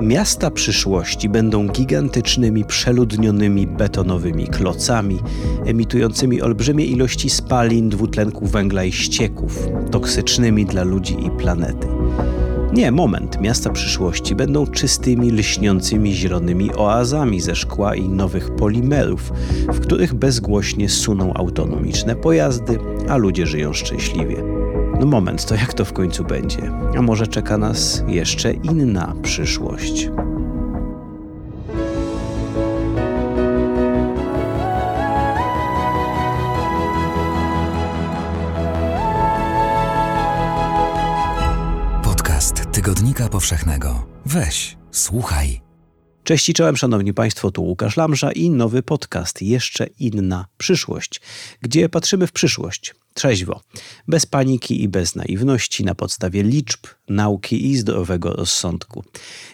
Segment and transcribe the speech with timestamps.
[0.00, 5.18] Miasta przyszłości będą gigantycznymi, przeludnionymi betonowymi klocami,
[5.66, 11.88] emitującymi olbrzymie ilości spalin, dwutlenku węgla i ścieków, toksycznymi dla ludzi i planety.
[12.72, 13.40] Nie, moment.
[13.40, 19.32] Miasta przyszłości będą czystymi, lśniącymi zielonymi oazami ze szkła i nowych polimerów,
[19.68, 22.78] w których bezgłośnie suną autonomiczne pojazdy,
[23.08, 24.59] a ludzie żyją szczęśliwie.
[25.00, 26.70] No moment, to jak to w końcu będzie?
[26.98, 30.08] A może czeka nas jeszcze inna przyszłość?
[42.02, 44.06] Podcast Tygodnika Powszechnego.
[44.26, 45.69] Weź, słuchaj.
[46.30, 51.20] Cześć i czołem, szanowni państwo, tu Łukasz Lamża i nowy podcast Jeszcze inna przyszłość,
[51.62, 53.60] gdzie patrzymy w przyszłość trzeźwo,
[54.08, 59.04] bez paniki i bez naiwności, na podstawie liczb, nauki i zdrowego rozsądku.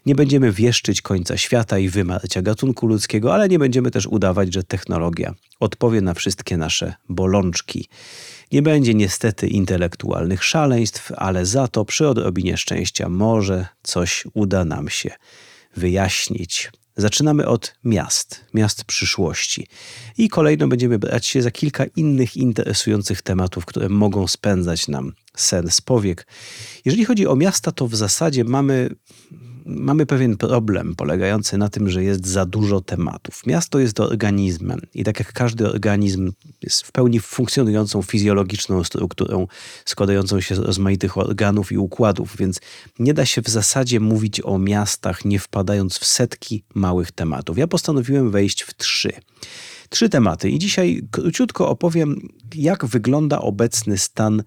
[0.06, 4.62] Nie będziemy wieszczyć końca świata i wymarcia gatunku ludzkiego, ale nie będziemy też udawać, że
[4.62, 7.88] technologia odpowie na wszystkie nasze bolączki.
[8.52, 14.88] Nie będzie niestety intelektualnych szaleństw, ale za to przy odrobinie szczęścia może coś uda nam
[14.88, 15.10] się
[15.76, 16.70] wyjaśnić.
[16.96, 19.66] Zaczynamy od miast, miast przyszłości.
[20.18, 25.70] I kolejno będziemy brać się za kilka innych interesujących tematów, które mogą spędzać nam sen
[25.70, 26.26] z powiek.
[26.84, 28.90] Jeżeli chodzi o miasta, to w zasadzie mamy
[29.66, 33.46] mamy pewien problem polegający na tym, że jest za dużo tematów.
[33.46, 39.46] Miasto jest organizmem i tak jak każdy organizm jest w pełni funkcjonującą fizjologiczną strukturą
[39.84, 42.60] składającą się z rozmaitych organów i układów, więc
[42.98, 47.58] nie da się w zasadzie mówić o miastach nie wpadając w setki małych tematów.
[47.58, 49.12] Ja postanowiłem wejść w trzy.
[49.88, 54.42] Trzy tematy i dzisiaj króciutko opowiem, jak wygląda obecny stan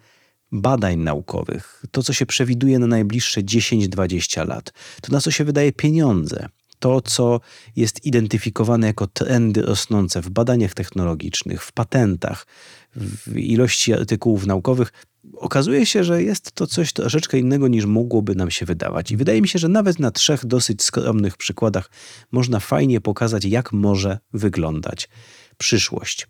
[0.52, 5.72] badań naukowych, to co się przewiduje na najbliższe 10-20 lat, to na co się wydaje
[5.72, 7.40] pieniądze, to co
[7.76, 12.48] jest identyfikowane jako trendy rosnące w badaniach technologicznych, w patentach,
[12.96, 14.92] w ilości artykułów naukowych,
[15.34, 19.12] okazuje się, że jest to coś troszeczkę innego niż mogłoby nam się wydawać.
[19.12, 21.92] I wydaje mi się, że nawet na trzech dosyć skromnych przykładach
[22.32, 25.10] można fajnie pokazać, jak może wyglądać
[25.58, 26.28] przyszłość.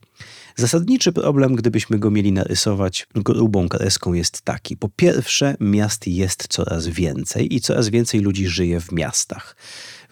[0.56, 4.78] Zasadniczy problem, gdybyśmy go mieli narysować grubą kreską, jest taki.
[4.78, 9.56] Po pierwsze, miast jest coraz więcej i coraz więcej ludzi żyje w miastach.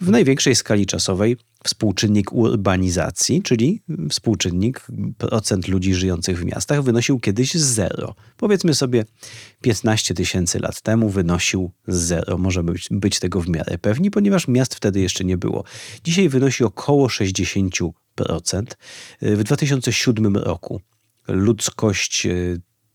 [0.00, 4.86] W największej skali czasowej współczynnik urbanizacji, czyli współczynnik
[5.18, 8.14] procent ludzi żyjących w miastach, wynosił kiedyś zero.
[8.36, 9.04] Powiedzmy sobie
[9.60, 12.38] 15 tysięcy lat temu wynosił zero.
[12.38, 15.64] Możemy być, być tego w miarę pewni, ponieważ miast wtedy jeszcze nie było.
[16.04, 17.74] Dzisiaj wynosi około 60
[19.22, 20.80] w 2007 roku
[21.28, 22.30] ludzkość e,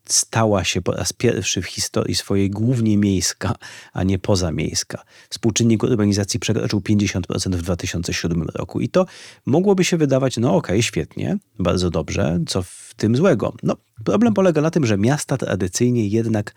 [0.06, 3.56] stała się po raz pierwszy w historii swojej głównie miejska,
[3.94, 5.04] a nie pozamiejska.
[5.30, 9.06] Współczynnik urbanizacji przekroczył 50% w 2007 roku i to
[9.46, 13.54] mogłoby się wydawać, no okej, okay, świetnie, bardzo dobrze, co w tym złego?
[13.64, 13.76] No,
[14.06, 16.54] problem polega na tym, że miasta tradycyjnie jednak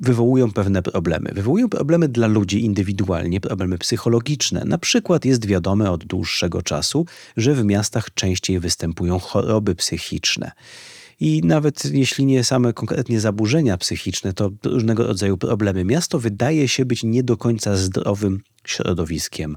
[0.00, 1.30] wywołują pewne problemy.
[1.34, 4.62] Wywołują problemy dla ludzi indywidualnie, problemy psychologiczne.
[4.64, 7.06] Na przykład jest wiadome od dłuższego czasu,
[7.36, 10.52] że w miastach częściej występują choroby psychiczne.
[11.20, 15.84] I nawet jeśli nie same konkretnie zaburzenia psychiczne, to różnego rodzaju problemy.
[15.84, 19.56] Miasto wydaje się być nie do końca zdrowym środowiskiem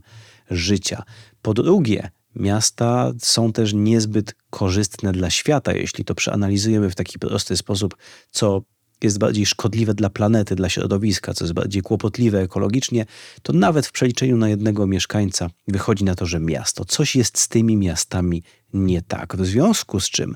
[0.50, 1.04] życia.
[1.42, 7.58] Po drugie, miasta są też niezbyt korzystne dla świata, jeśli to przeanalizujemy w taki prosty
[7.58, 7.98] sposób,
[8.32, 8.62] co
[9.04, 13.06] jest bardziej szkodliwe dla planety, dla środowiska, co jest bardziej kłopotliwe ekologicznie,
[13.42, 17.48] to nawet w przeliczeniu na jednego mieszkańca wychodzi na to, że miasto, coś jest z
[17.48, 18.44] tymi miastami
[18.74, 19.36] nie tak.
[19.36, 20.36] W związku z czym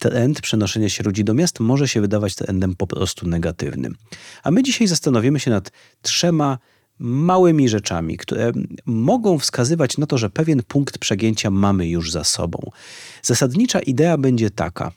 [0.00, 3.96] trend przenoszenia się ludzi do miast może się wydawać trendem po prostu negatywnym.
[4.42, 5.72] A my dzisiaj zastanowimy się nad
[6.02, 6.58] trzema
[6.98, 8.52] małymi rzeczami, które
[8.86, 12.70] mogą wskazywać na to, że pewien punkt przegięcia mamy już za sobą.
[13.22, 14.92] Zasadnicza idea będzie taka: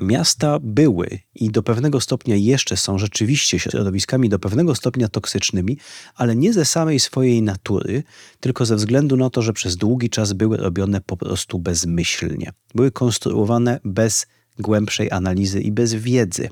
[0.00, 5.78] Miasta były i do pewnego stopnia jeszcze są rzeczywiście środowiskami do pewnego stopnia toksycznymi,
[6.14, 8.02] ale nie ze samej swojej natury,
[8.40, 12.52] tylko ze względu na to, że przez długi czas były robione po prostu bezmyślnie.
[12.74, 14.26] Były konstruowane bez
[14.60, 16.48] głębszej analizy i bez wiedzy.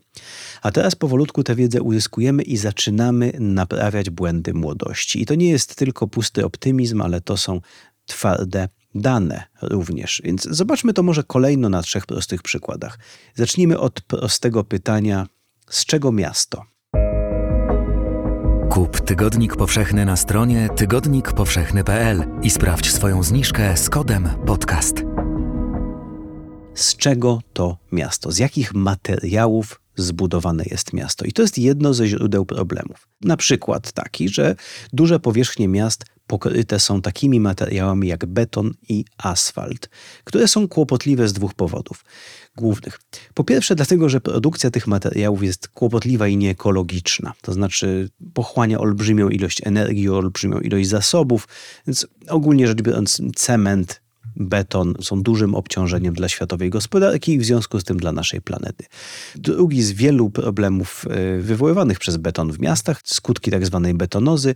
[0.63, 5.23] A teraz powolutku tę wiedzę uzyskujemy i zaczynamy naprawiać błędy młodości.
[5.23, 7.61] I to nie jest tylko pusty optymizm, ale to są
[8.07, 10.23] twarde dane również.
[10.25, 12.99] Więc zobaczmy to może kolejno na trzech prostych przykładach.
[13.35, 15.27] Zacznijmy od prostego pytania:
[15.71, 16.65] z czego miasto?
[18.71, 25.08] Kup Tygodnik Powszechny na stronie tygodnikpowszechny.pl i sprawdź swoją zniżkę z kodem podcast.
[26.79, 28.33] Z czego to miasto?
[28.33, 31.25] Z jakich materiałów zbudowane jest miasto.
[31.25, 33.09] I to jest jedno ze źródeł problemów.
[33.21, 34.57] Na przykład taki, że
[34.93, 39.89] duże powierzchnie miast pokryte są takimi materiałami jak beton i asfalt,
[40.25, 42.05] które są kłopotliwe z dwóch powodów
[42.57, 43.01] głównych.
[43.35, 49.29] Po pierwsze, dlatego, że produkcja tych materiałów jest kłopotliwa i nieekologiczna, to znaczy pochłania olbrzymią
[49.29, 51.49] ilość energii, olbrzymią ilość zasobów,
[51.87, 54.01] więc ogólnie rzecz biorąc, cement
[54.39, 58.85] beton są dużym obciążeniem dla światowej gospodarki i w związku z tym dla naszej planety.
[59.35, 63.81] Drugi z wielu problemów e, wywoływanych przez beton w miastach, skutki tzw.
[63.85, 64.55] Tak betonozy,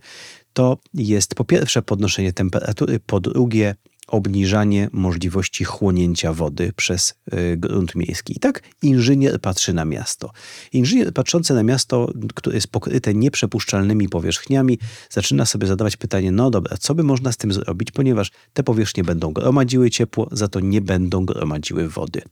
[0.53, 3.75] to jest po pierwsze podnoszenie temperatury, po drugie
[4.13, 8.37] obniżanie możliwości chłonięcia wody przez y, grunt miejski.
[8.37, 10.31] I tak inżynier patrzy na miasto.
[10.73, 14.79] Inżynier patrzący na miasto, które jest pokryte nieprzepuszczalnymi powierzchniami,
[15.11, 19.05] zaczyna sobie zadawać pytanie, no dobra, co by można z tym zrobić, ponieważ te powierzchnie
[19.05, 22.23] będą gromadziły ciepło, za to nie będą gromadziły wody.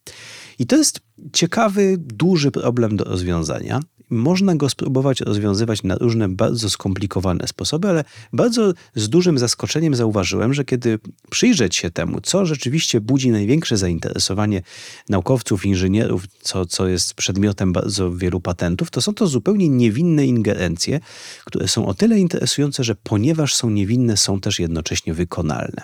[0.59, 1.01] I to jest
[1.33, 3.81] ciekawy, duży problem do rozwiązania.
[4.11, 10.55] Można go spróbować rozwiązywać na różne bardzo skomplikowane sposoby, ale bardzo z dużym zaskoczeniem zauważyłem,
[10.55, 10.99] że kiedy
[11.31, 14.63] przyjrzeć się temu, co rzeczywiście budzi największe zainteresowanie
[15.09, 21.01] naukowców, inżynierów, co, co jest przedmiotem bardzo wielu patentów, to są to zupełnie niewinne ingerencje,
[21.45, 25.83] które są o tyle interesujące, że ponieważ są niewinne, są też jednocześnie wykonalne.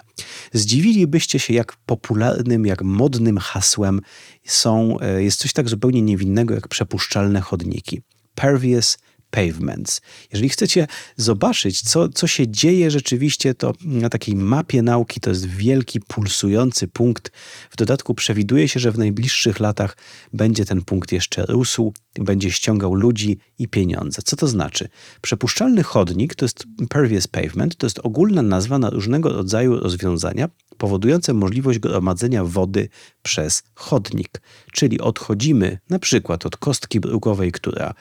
[0.53, 4.01] Zdziwilibyście się, jak popularnym, jak modnym hasłem
[4.45, 8.03] są, e, jest coś tak zupełnie niewinnego jak przepuszczalne chodniki.
[8.37, 8.97] Pervious
[9.37, 10.01] pavements.
[10.33, 10.87] Jeżeli chcecie
[11.17, 16.89] zobaczyć, co, co się dzieje rzeczywiście, to na takiej mapie nauki to jest wielki, pulsujący
[16.89, 17.33] punkt.
[17.71, 19.97] W dodatku przewiduje się, że w najbliższych latach
[20.33, 24.23] będzie ten punkt jeszcze rósł, będzie ściągał ludzi i pieniądze.
[24.23, 24.89] Co to znaczy?
[25.21, 30.49] Przepuszczalny chodnik to jest pervious pavement, to jest ogólna nazwa na różnego rodzaju rozwiązania,
[30.79, 32.89] powodujące możliwość gromadzenia wody
[33.23, 34.41] przez chodnik.
[34.73, 37.95] Czyli odchodzimy na przykład od kostki brukowej, która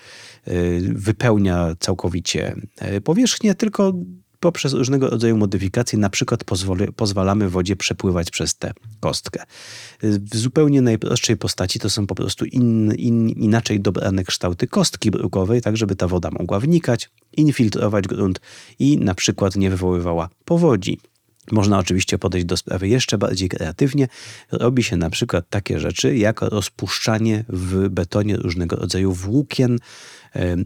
[0.82, 2.56] wypełnia całkowicie
[2.96, 3.94] y, powierzchnię, tylko
[4.40, 9.44] poprzez różnego rodzaju modyfikacje, na przykład pozwoli, pozwalamy wodzie przepływać przez tę kostkę.
[10.04, 15.62] W zupełnie najprostszej postaci to są po prostu in, in, inaczej dobrane kształty kostki brukowej,
[15.62, 18.42] tak żeby ta woda mogła wnikać, infiltrować grunt
[18.80, 21.00] i na przykład nie wywoływała powodzi.
[21.52, 24.08] Można oczywiście podejść do sprawy jeszcze bardziej kreatywnie.
[24.52, 29.80] Robi się na przykład takie rzeczy jak rozpuszczanie w betonie różnego rodzaju włókien.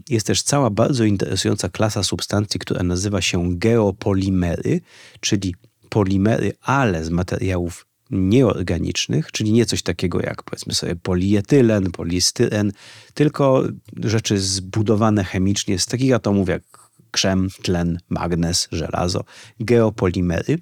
[0.08, 4.80] Jest też cała bardzo interesująca klasa substancji, która nazywa się geopolimery,
[5.20, 5.54] czyli
[5.88, 12.72] polimery, ale z materiałów nieorganicznych, czyli nie coś takiego jak powiedzmy sobie polietylen, polistyren,
[13.14, 13.64] tylko
[13.96, 16.62] rzeczy zbudowane chemicznie z takich atomów jak
[17.10, 19.24] krzem, tlen, magnez, żelazo,
[19.60, 20.58] geopolimery,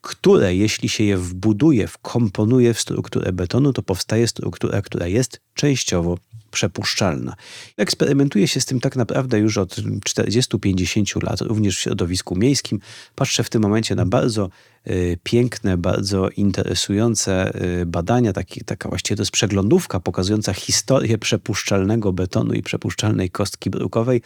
[0.00, 6.18] które jeśli się je wbuduje, wkomponuje w strukturę betonu, to powstaje struktura, która jest częściowo
[6.50, 7.34] przepuszczalna.
[7.76, 12.80] Eksperymentuje się z tym tak naprawdę już od 40-50 lat, również w środowisku miejskim.
[13.14, 14.50] Patrzę w tym momencie na bardzo
[14.86, 22.12] y, piękne, bardzo interesujące y, badania, taki, taka właściwie to jest przeglądówka pokazująca historię przepuszczalnego
[22.12, 24.22] betonu i przepuszczalnej kostki brukowej.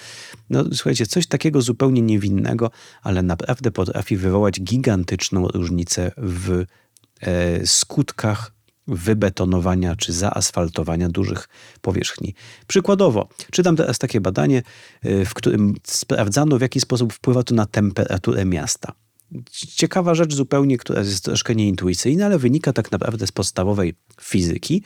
[0.50, 2.70] No słuchajcie, coś takiego zupełnie niewinnego,
[3.02, 6.64] ale naprawdę potrafi wywołać gigantyczną różnicę w
[7.20, 8.54] e, skutkach
[8.86, 11.48] wybetonowania czy zaasfaltowania dużych
[11.80, 12.34] powierzchni.
[12.66, 14.62] Przykładowo, czytam teraz takie badanie,
[15.06, 18.92] y, w którym sprawdzano, w jaki sposób wpływa to na temperaturę miasta.
[19.50, 24.82] Ciekawa rzecz zupełnie, która jest troszkę nieintuicyjna, ale wynika tak naprawdę z podstawowej fizyki.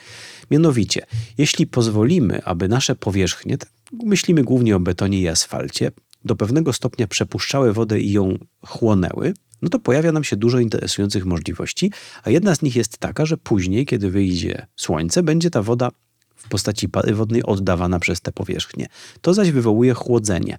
[0.51, 1.07] Mianowicie,
[1.39, 5.91] jeśli pozwolimy, aby nasze powierzchnie, tak myślimy głównie o betonie i asfalcie,
[6.25, 11.25] do pewnego stopnia przepuszczały wodę i ją chłonęły, no to pojawia nam się dużo interesujących
[11.25, 15.91] możliwości, a jedna z nich jest taka, że później, kiedy wyjdzie słońce, będzie ta woda
[16.37, 18.87] w postaci pary wodnej oddawana przez te powierzchnie.
[19.21, 20.59] To zaś wywołuje chłodzenie.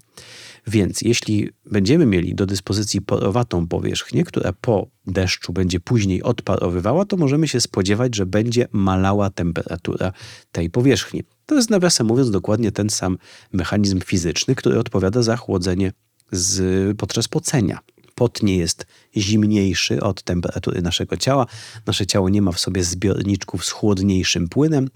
[0.68, 7.18] Więc jeśli będziemy mieli do dyspozycji porowatą powierzchnię, która po deszczu będzie później odparowywała, to
[7.18, 10.14] możemy się spodziewać, że będzie malała temperatura
[10.52, 11.24] tej powierzchni.
[11.46, 13.18] To jest nawiasem mówiąc dokładnie ten sam
[13.54, 15.92] mechanizm fizyczny, który odpowiada za chłodzenie
[16.32, 17.80] z, podczas pocenia
[18.20, 18.86] pot nie jest
[19.18, 21.46] zimniejszy od temperatury naszego ciała.
[21.86, 24.90] Nasze ciało nie ma w sobie zbiorniczków z chłodniejszym płynem.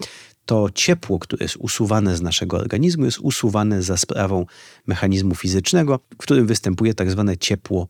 [0.46, 4.46] To ciepło, które jest usuwane z naszego organizmu, jest usuwane za sprawą
[4.86, 7.88] mechanizmu fizycznego, w którym występuje tak zwane ciepło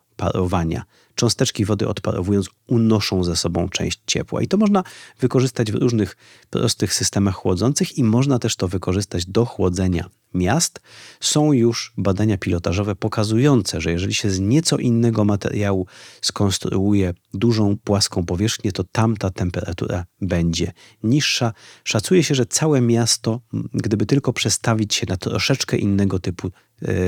[1.14, 4.42] Cząsteczki wody odparowując unoszą ze sobą część ciepła.
[4.42, 4.84] I to można
[5.20, 6.16] wykorzystać w różnych
[6.50, 10.80] prostych systemach chłodzących i można też to wykorzystać do chłodzenia miast.
[11.20, 15.86] Są już badania pilotażowe pokazujące, że jeżeli się z nieco innego materiału
[16.20, 21.52] skonstruuje dużą płaską powierzchnię, to tamta temperatura będzie niższa.
[21.84, 23.40] Szacuje się, że całe miasto,
[23.74, 26.50] gdyby tylko przestawić się na troszeczkę innego typu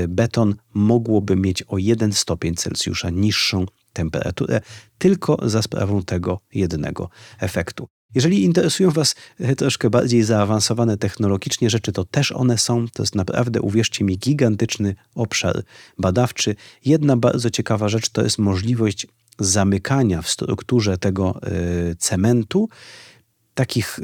[0.07, 4.61] beton, mogłoby mieć o 1 stopień Celsjusza niższą temperaturę
[4.97, 7.09] tylko za sprawą tego jednego
[7.39, 7.87] efektu.
[8.15, 12.87] Jeżeli interesują Was e, troszkę bardziej zaawansowane technologicznie rzeczy, to też one są.
[12.87, 15.63] To jest naprawdę, uwierzcie mi, gigantyczny obszar
[15.97, 16.55] badawczy.
[16.85, 19.07] Jedna bardzo ciekawa rzecz to jest możliwość
[19.39, 21.39] zamykania w strukturze tego
[21.91, 22.69] y, cementu
[23.53, 23.99] takich,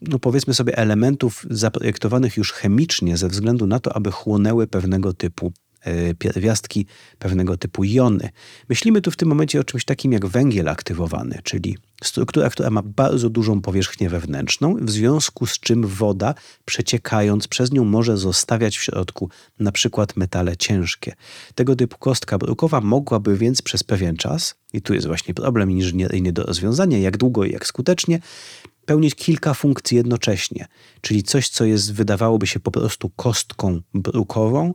[0.00, 5.52] no powiedzmy sobie, elementów zaprojektowanych już chemicznie ze względu na to, aby chłonęły pewnego typu
[5.80, 6.86] E, pierwiastki
[7.18, 8.30] pewnego typu jony.
[8.68, 12.82] Myślimy tu w tym momencie o czymś takim jak węgiel aktywowany, czyli struktura, która ma
[12.82, 18.82] bardzo dużą powierzchnię wewnętrzną, w związku z czym woda przeciekając przez nią może zostawiać w
[18.82, 21.14] środku na przykład metale ciężkie.
[21.54, 26.32] Tego typu kostka brukowa mogłaby więc przez pewien czas, i tu jest właśnie problem inżynieryjny
[26.32, 28.20] do rozwiązania, jak długo i jak skutecznie,
[28.88, 30.66] pełnić kilka funkcji jednocześnie,
[31.00, 34.74] czyli coś, co jest, wydawałoby się po prostu kostką brukową,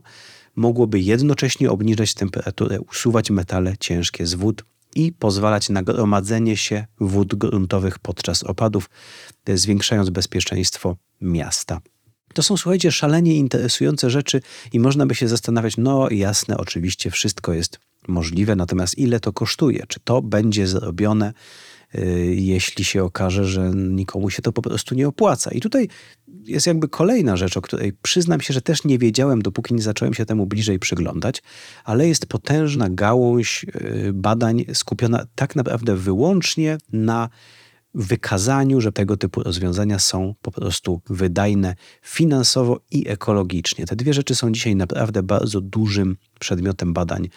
[0.56, 7.34] mogłoby jednocześnie obniżać temperaturę, usuwać metale ciężkie z wód i pozwalać na gromadzenie się wód
[7.34, 8.90] gruntowych podczas opadów,
[9.54, 11.80] zwiększając bezpieczeństwo miasta.
[12.34, 14.40] To są, słuchajcie, szalenie interesujące rzeczy
[14.72, 17.78] i można by się zastanawiać, no jasne, oczywiście wszystko jest
[18.08, 19.84] możliwe, natomiast ile to kosztuje?
[19.88, 21.32] Czy to będzie zrobione
[22.34, 25.50] jeśli się okaże, że nikomu się to po prostu nie opłaca.
[25.50, 25.88] I tutaj
[26.44, 30.14] jest jakby kolejna rzecz, o której przyznam się, że też nie wiedziałem, dopóki nie zacząłem
[30.14, 31.42] się temu bliżej przyglądać,
[31.84, 37.28] ale jest potężna gałąź y, badań skupiona tak naprawdę wyłącznie na
[37.94, 43.86] wykazaniu, że tego typu rozwiązania są po prostu wydajne finansowo i ekologicznie.
[43.86, 47.28] Te dwie rzeczy są dzisiaj naprawdę bardzo dużym przedmiotem badań.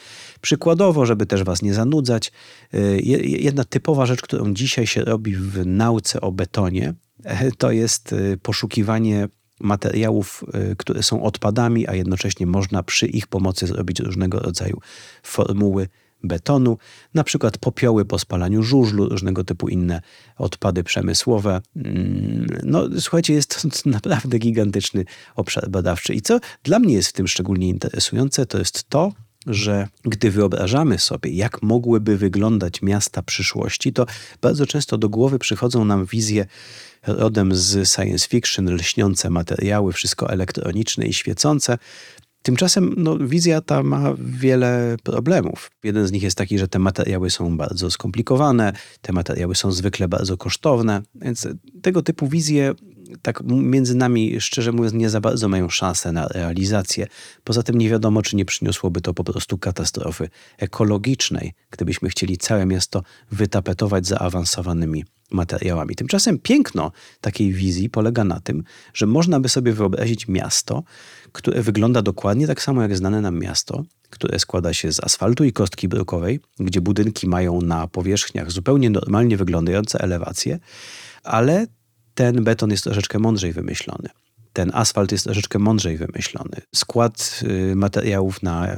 [0.42, 2.32] Przykładowo, żeby też Was nie zanudzać,
[2.74, 6.94] y, jedna typowa rzecz, którą dzisiaj się robi w nauce o betonie,
[7.58, 9.28] to jest y, poszukiwanie
[9.60, 14.80] materiałów, y, które są odpadami, a jednocześnie można przy ich pomocy zrobić różnego rodzaju
[15.24, 15.88] formuły
[16.24, 16.77] betonu,
[17.13, 20.01] na przykład popioły po spalaniu żużlu, różnego typu inne
[20.38, 21.62] odpady przemysłowe.
[21.75, 25.05] Mm, no słuchajcie, jest to naprawdę gigantyczny
[25.36, 26.13] obszar badawczy.
[26.13, 29.12] I co dla mnie jest w tym szczególnie interesujące, to jest to,
[29.47, 34.05] że gdy wyobrażamy sobie, jak mogłyby wyglądać miasta przyszłości, to
[34.41, 36.45] bardzo często do głowy przychodzą nam wizje
[37.07, 41.77] rodem z science fiction, lśniące materiały, wszystko elektroniczne i świecące.
[42.41, 45.72] Tymczasem no, wizja ta ma wiele problemów.
[45.84, 50.08] Jeden z nich jest taki, że te materiały są bardzo skomplikowane, te materiały są zwykle
[50.08, 51.48] bardzo kosztowne, więc
[51.82, 52.74] tego typu wizje,
[53.22, 57.08] tak między nami, szczerze mówiąc, nie za bardzo mają szansę na realizację.
[57.44, 62.65] Poza tym nie wiadomo, czy nie przyniosłoby to po prostu katastrofy ekologicznej, gdybyśmy chcieli całe
[62.65, 65.96] miasto wytapetować zaawansowanymi materiałami.
[65.96, 66.91] Tymczasem piękno
[67.22, 68.63] takiej wizji polega na tym,
[68.94, 70.84] że można by sobie wyobrazić miasto,
[71.31, 75.53] które wygląda dokładnie tak samo jak znane nam miasto, które składa się z asfaltu i
[75.53, 80.60] kostki brukowej, gdzie budynki mają na powierzchniach zupełnie normalnie wyglądające elewacje,
[81.24, 81.67] ale
[82.15, 84.10] ten beton jest troszeczkę mądrzej wymyślony.
[84.53, 86.62] Ten asfalt jest troszeczkę mądrzej wymyślony.
[86.75, 87.41] Skład
[87.72, 88.77] y, materiałów na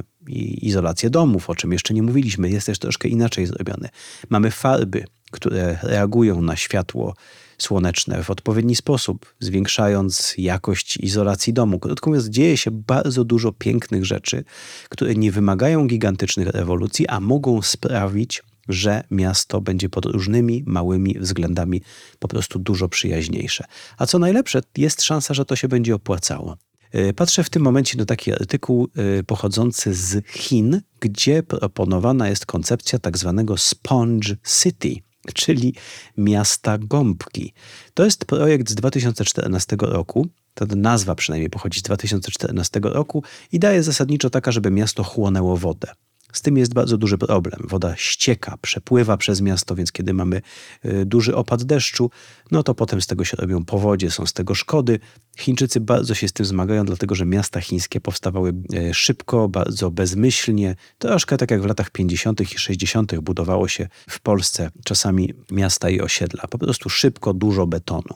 [0.62, 3.88] izolację domów, o czym jeszcze nie mówiliśmy, jest też troszkę inaczej zrobiony.
[4.28, 7.14] Mamy farby, które reagują na światło
[7.62, 11.78] słoneczne w odpowiedni sposób, zwiększając jakość izolacji domu.
[11.78, 14.44] Krótko mówiąc, dzieje się bardzo dużo pięknych rzeczy,
[14.88, 21.82] które nie wymagają gigantycznych rewolucji, a mogą sprawić, że miasto będzie pod różnymi małymi względami
[22.18, 23.64] po prostu dużo przyjaźniejsze.
[23.98, 26.56] A co najlepsze, jest szansa, że to się będzie opłacało.
[26.92, 32.46] E, patrzę w tym momencie na taki artykuł e, pochodzący z Chin, gdzie proponowana jest
[32.46, 34.96] koncepcja tak zwanego Sponge City–
[35.34, 35.74] czyli
[36.16, 37.52] miasta gąbki.
[37.94, 40.26] To jest projekt z 2014 roku.
[40.54, 45.92] Ta nazwa przynajmniej pochodzi z 2014 roku i daje zasadniczo taka, żeby miasto chłonęło wodę.
[46.32, 47.66] Z tym jest bardzo duży problem.
[47.68, 50.42] Woda ścieka, przepływa przez miasto, więc kiedy mamy
[50.84, 52.10] y, duży opad deszczu,
[52.50, 54.98] no to potem z tego się robią powodzie, są z tego szkody.
[55.38, 60.76] Chińczycy bardzo się z tym zmagają, dlatego że miasta chińskie powstawały y, szybko, bardzo bezmyślnie.
[60.98, 62.40] Troszkę tak jak w latach 50.
[62.40, 63.20] i 60.
[63.20, 66.42] budowało się w Polsce czasami miasta i osiedla.
[66.50, 68.14] Po prostu szybko, dużo betonu.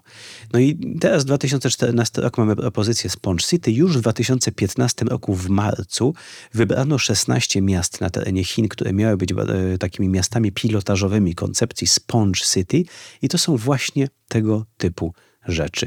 [0.52, 3.72] No i teraz 2014 rok mamy propozycję Sponge City.
[3.72, 6.14] Już w 2015 roku w marcu
[6.52, 12.40] wybrano 16 miast na terenie Chin, które miały być e, takimi miastami pilotażowymi koncepcji Sponge
[12.44, 12.84] City
[13.22, 15.14] i to są właśnie tego typu
[15.46, 15.86] rzeczy.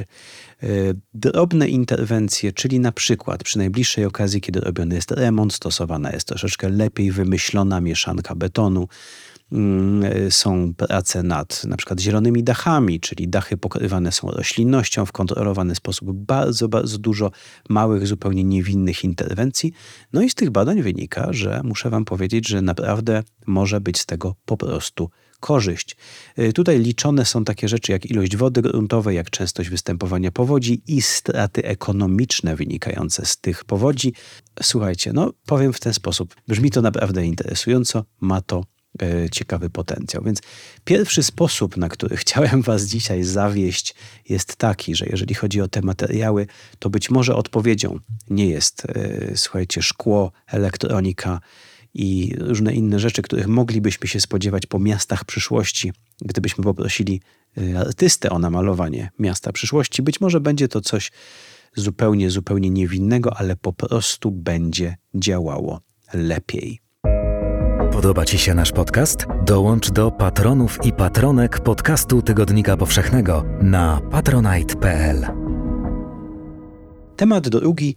[0.64, 0.68] E,
[1.14, 6.70] drobne interwencje, czyli na przykład przy najbliższej okazji, kiedy robiony jest remont, stosowana jest troszeczkę
[6.70, 8.88] lepiej wymyślona mieszanka betonu,
[10.30, 16.12] są prace nad na przykład zielonymi dachami, czyli dachy pokrywane są roślinnością w kontrolowany sposób.
[16.12, 17.32] Bardzo, bardzo dużo
[17.70, 19.74] małych, zupełnie niewinnych interwencji.
[20.13, 24.06] No i z tych badań wynika, że muszę Wam powiedzieć, że naprawdę może być z
[24.06, 25.98] tego po prostu korzyść.
[26.39, 31.01] Y, tutaj liczone są takie rzeczy jak ilość wody gruntowej, jak częstość występowania powodzi i
[31.01, 34.13] straty ekonomiczne wynikające z tych powodzi.
[34.62, 36.36] Słuchajcie, no powiem w ten sposób.
[36.48, 38.77] Brzmi to naprawdę interesująco, ma to E,
[39.32, 40.24] ciekawy potencjał.
[40.24, 40.42] Więc
[40.86, 43.96] pierwszy sposób, na który chciałem Was dzisiaj zawieść,
[44.30, 46.48] jest taki, że jeżeli chodzi o te materiały,
[46.80, 48.00] to być może odpowiedzią
[48.30, 51.39] nie jest, e, słuchajcie, szkło, elektronika
[51.94, 57.22] i różne inne rzeczy, których moglibyśmy się spodziewać po miastach przyszłości, gdybyśmy poprosili
[57.58, 60.01] e, artystę o namalowanie miasta przyszłości.
[60.01, 61.12] Być może będzie to coś
[61.75, 65.82] zupełnie, zupełnie niewinnego, ale po prostu będzie działało
[66.13, 66.87] lepiej.
[67.91, 69.25] Podoba Ci się nasz podcast?
[69.46, 75.27] Dołącz do patronów i patronek podcastu Tygodnika Powszechnego na patronite.pl.
[77.15, 77.96] Temat drugi,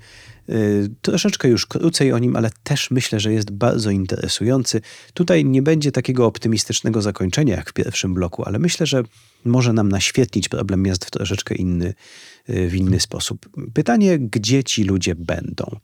[1.03, 4.81] troszeczkę już krócej o nim, ale też myślę, że jest bardzo interesujący.
[5.15, 9.03] Tutaj nie będzie takiego optymistycznego zakończenia jak w pierwszym bloku, ale myślę, że
[9.45, 11.95] może nam naświetlić problem miast w troszeczkę inny
[12.51, 13.49] Y, w inny sposób.
[13.75, 15.77] Pytanie, gdzie ci ludzie będą?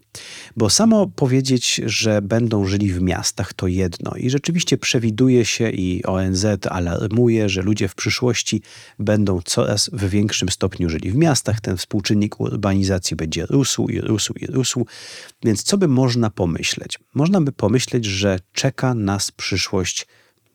[0.56, 4.12] Bo samo powiedzieć, że będą żyli w miastach, to jedno.
[4.16, 8.62] I rzeczywiście przewiduje się i ONZ alarmuje, że ludzie w przyszłości
[8.98, 11.60] będą coraz w większym stopniu żyli w miastach.
[11.60, 14.46] Ten współczynnik urbanizacji będzie rósł i rósł i
[15.44, 16.98] Więc co by można pomyśleć?
[17.14, 20.06] Można by pomyśleć, że czeka nas przyszłość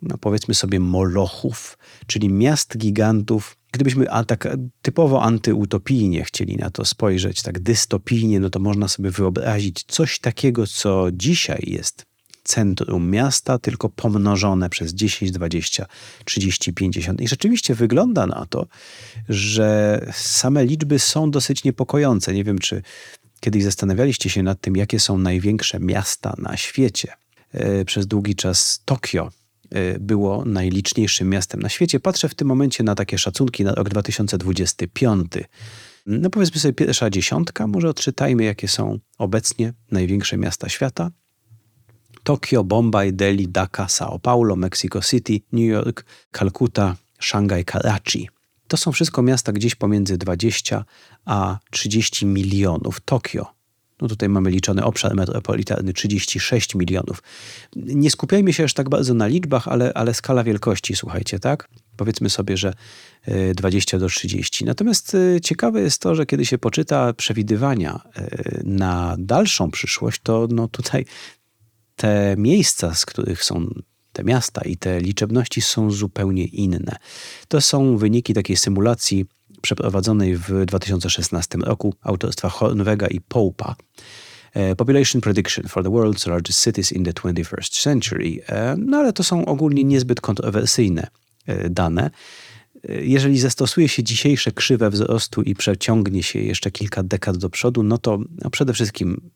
[0.01, 1.77] no powiedzmy sobie, molochów,
[2.07, 3.57] czyli miast gigantów.
[3.71, 4.47] Gdybyśmy a tak
[4.81, 10.67] typowo antyutopijnie chcieli na to spojrzeć, tak dystopijnie, no to można sobie wyobrazić coś takiego,
[10.67, 12.05] co dzisiaj jest
[12.43, 15.85] centrum miasta, tylko pomnożone przez 10, 20,
[16.25, 17.21] 30, 50.
[17.21, 18.67] I rzeczywiście wygląda na to,
[19.29, 22.33] że same liczby są dosyć niepokojące.
[22.33, 22.81] Nie wiem, czy
[23.41, 27.13] kiedyś zastanawialiście się nad tym, jakie są największe miasta na świecie.
[27.51, 29.29] E, przez długi czas Tokio
[29.75, 31.99] Y, było najliczniejszym miastem na świecie.
[31.99, 35.31] Patrzę w tym momencie na takie szacunki na rok 2025.
[36.05, 41.11] No powiedzmy sobie pierwsza dziesiątka, może odczytajmy jakie są obecnie największe miasta świata.
[42.23, 48.29] Tokio, Bombay, Delhi, Dhaka, São Paulo, Mexico City, New York, Kalkuta, Szangaj, Karachi.
[48.71, 50.85] To są wszystko miasta gdzieś pomiędzy 20
[51.25, 52.99] a 30 milionów.
[52.99, 53.45] Tokio
[54.01, 57.23] no tutaj mamy liczony obszar metropolitarny 36 milionów.
[57.75, 61.69] Nie skupiajmy się aż tak bardzo na liczbach, ale, ale skala wielkości, słuchajcie, tak?
[61.97, 62.73] Powiedzmy sobie, że
[63.55, 64.65] 20 e, do 30.
[64.65, 70.47] Natomiast e, ciekawe jest to, że kiedy się poczyta przewidywania e, na dalszą przyszłość, to
[70.49, 71.05] no tutaj
[71.95, 73.67] te miejsca, z których są
[74.21, 76.95] te miasta i te liczebności są zupełnie inne.
[77.47, 79.25] To są wyniki takiej symulacji
[79.61, 83.73] przeprowadzonej w 2016 roku autorstwa Hornwega i Pope'a.
[84.53, 88.41] E, Population Prediction for the World's Largest Cities in the 21st Century.
[88.47, 91.07] E, no ale to są ogólnie niezbyt kontrowersyjne
[91.47, 92.11] e, dane.
[93.01, 97.97] Jeżeli zastosuje się dzisiejsze krzywe wzrostu i przeciągnie się jeszcze kilka dekad do przodu, no
[97.97, 99.31] to no przede wszystkim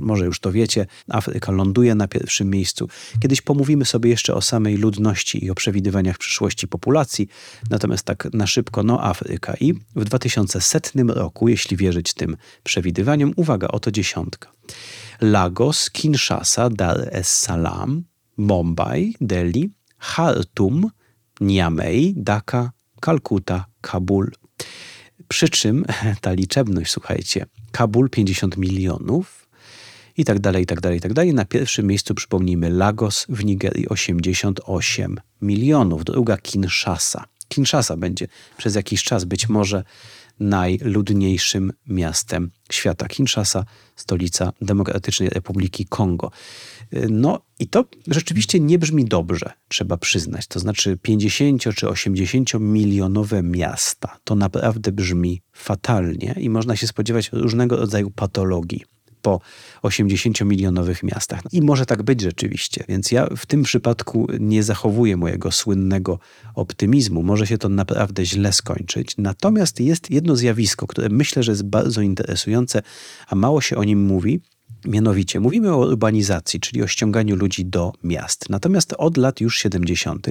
[0.00, 2.88] może już to wiecie, Afryka ląduje na pierwszym miejscu.
[3.20, 7.28] Kiedyś pomówimy sobie jeszcze o samej ludności i o przewidywaniach przyszłości populacji,
[7.70, 9.54] natomiast tak na szybko, no Afryka.
[9.60, 14.52] I w 2100 roku, jeśli wierzyć tym przewidywaniom, uwaga, oto dziesiątka.
[15.20, 18.04] Lagos, Kinshasa, Dar es Salaam,
[18.38, 20.90] Bombay, Delhi, Khartoum,
[21.40, 24.30] Niamey, Dhaka, Kalkuta, Kabul.
[25.28, 25.84] Przy czym
[26.20, 29.48] ta liczebność, słuchajcie, Kabul 50 milionów,
[30.20, 31.34] i tak dalej, i tak dalej, i tak dalej.
[31.34, 37.24] Na pierwszym miejscu przypomnijmy Lagos w Nigerii 88 milionów, druga Kinshasa.
[37.48, 39.84] Kinshasa będzie przez jakiś czas być może
[40.40, 43.08] najludniejszym miastem świata.
[43.08, 43.64] Kinshasa,
[43.96, 46.30] stolica Demokratycznej Republiki Kongo.
[47.10, 50.46] No i to rzeczywiście nie brzmi dobrze, trzeba przyznać.
[50.46, 54.16] To znaczy 50 czy 80 milionowe miasta.
[54.24, 58.84] To naprawdę brzmi fatalnie i można się spodziewać różnego rodzaju patologii
[59.22, 59.40] po
[59.82, 61.40] 80-milionowych miastach.
[61.52, 66.18] I może tak być rzeczywiście, więc ja w tym przypadku nie zachowuję mojego słynnego
[66.54, 67.22] optymizmu.
[67.22, 69.14] Może się to naprawdę źle skończyć.
[69.18, 72.82] Natomiast jest jedno zjawisko, które myślę, że jest bardzo interesujące,
[73.28, 74.40] a mało się o nim mówi.
[74.84, 78.50] Mianowicie mówimy o urbanizacji, czyli o ściąganiu ludzi do miast.
[78.50, 80.26] Natomiast od lat już 70.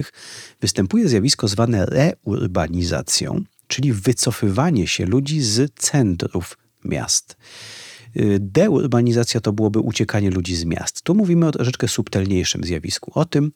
[0.60, 7.36] występuje zjawisko zwane reurbanizacją, czyli wycofywanie się ludzi z centrów miast.
[8.16, 11.02] Y, deurbanizacja to byłoby uciekanie ludzi z miast.
[11.02, 13.12] Tu mówimy o troszeczkę subtelniejszym zjawisku.
[13.14, 13.52] O tym,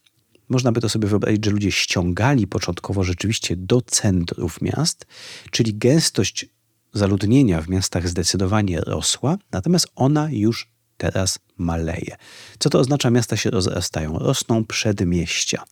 [0.48, 5.06] można by to sobie wyobrazić, że ludzie ściągali początkowo rzeczywiście do centrów miast,
[5.50, 6.46] czyli gęstość
[6.92, 12.16] zaludnienia w miastach zdecydowanie rosła, natomiast ona już teraz maleje.
[12.58, 13.10] Co to oznacza?
[13.10, 15.64] Miasta się rozrastają, rosną przedmieścia.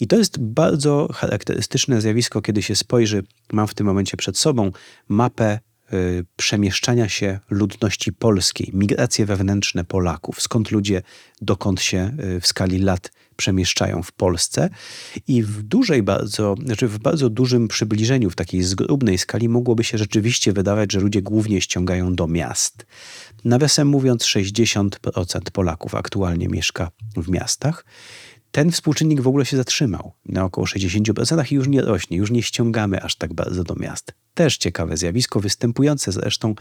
[0.00, 4.70] I to jest bardzo charakterystyczne zjawisko, kiedy się spojrzy, mam w tym momencie przed sobą
[5.08, 5.58] mapę
[6.36, 11.02] przemieszczania się ludności polskiej, migracje wewnętrzne Polaków, skąd ludzie,
[11.40, 14.70] dokąd się y, w skali lat przemieszczają w Polsce
[15.28, 19.98] i w dużej bardzo, znaczy w bardzo dużym przybliżeniu, w takiej zgrubnej skali mogłoby się
[19.98, 22.86] rzeczywiście wydawać, że ludzie głównie ściągają do miast.
[23.44, 24.90] Nawiasem mówiąc, 60%
[25.52, 27.84] Polaków aktualnie mieszka w miastach.
[28.54, 32.42] Ten współczynnik w ogóle się zatrzymał na około 60% i już nie rośnie, już nie
[32.42, 34.14] ściągamy aż tak bardzo do miast.
[34.34, 36.54] Też ciekawe zjawisko, występujące zresztą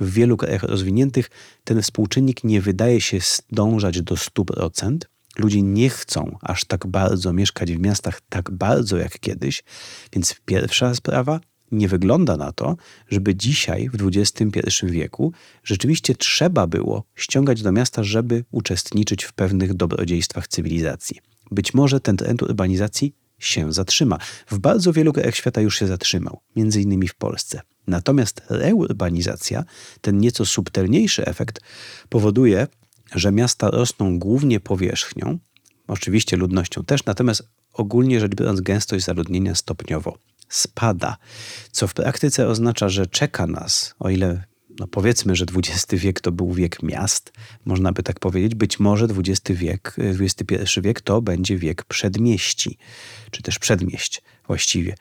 [0.00, 1.30] w wielu krajach rozwiniętych.
[1.64, 4.98] Ten współczynnik nie wydaje się zdążać do 100%.
[5.38, 9.64] Ludzie nie chcą aż tak bardzo mieszkać w miastach, tak bardzo jak kiedyś.
[10.12, 11.40] Więc pierwsza sprawa,
[11.72, 12.76] nie wygląda na to,
[13.08, 15.32] żeby dzisiaj, w XXI wieku,
[15.64, 21.29] rzeczywiście trzeba było ściągać do miasta, żeby uczestniczyć w pewnych dobrodziejstwach cywilizacji.
[21.50, 24.18] Być może ten trend urbanizacji się zatrzyma.
[24.46, 27.60] W bardzo wielu krajach świata już się zatrzymał, między innymi w Polsce.
[27.86, 29.64] Natomiast reurbanizacja,
[30.00, 31.60] ten nieco subtelniejszy efekt,
[32.08, 32.66] powoduje,
[33.14, 35.38] że miasta rosną głównie powierzchnią,
[35.88, 41.16] oczywiście ludnością też, natomiast ogólnie rzecz biorąc gęstość zaludnienia stopniowo spada,
[41.72, 44.44] co w praktyce oznacza, że czeka nas, o ile
[44.78, 47.32] no powiedzmy, że XX wiek to był wiek miast,
[47.64, 52.78] można by tak powiedzieć, być może XX wiek, XXI wiek to będzie wiek przedmieści,
[53.30, 54.94] czy też przedmieść właściwie.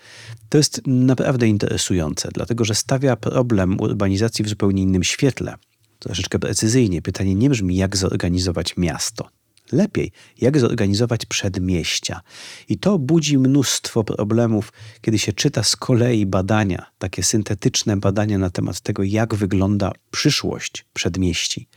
[0.49, 5.55] To jest naprawdę interesujące, dlatego że stawia problem urbanizacji w zupełnie innym świetle.
[5.99, 7.01] Troszeczkę precyzyjnie.
[7.01, 9.29] Pytanie nie brzmi, jak zorganizować miasto
[9.71, 12.21] lepiej, jak zorganizować przedmieścia.
[12.69, 18.49] I to budzi mnóstwo problemów, kiedy się czyta z kolei badania, takie syntetyczne badania na
[18.49, 21.67] temat tego, jak wygląda przyszłość przedmieści.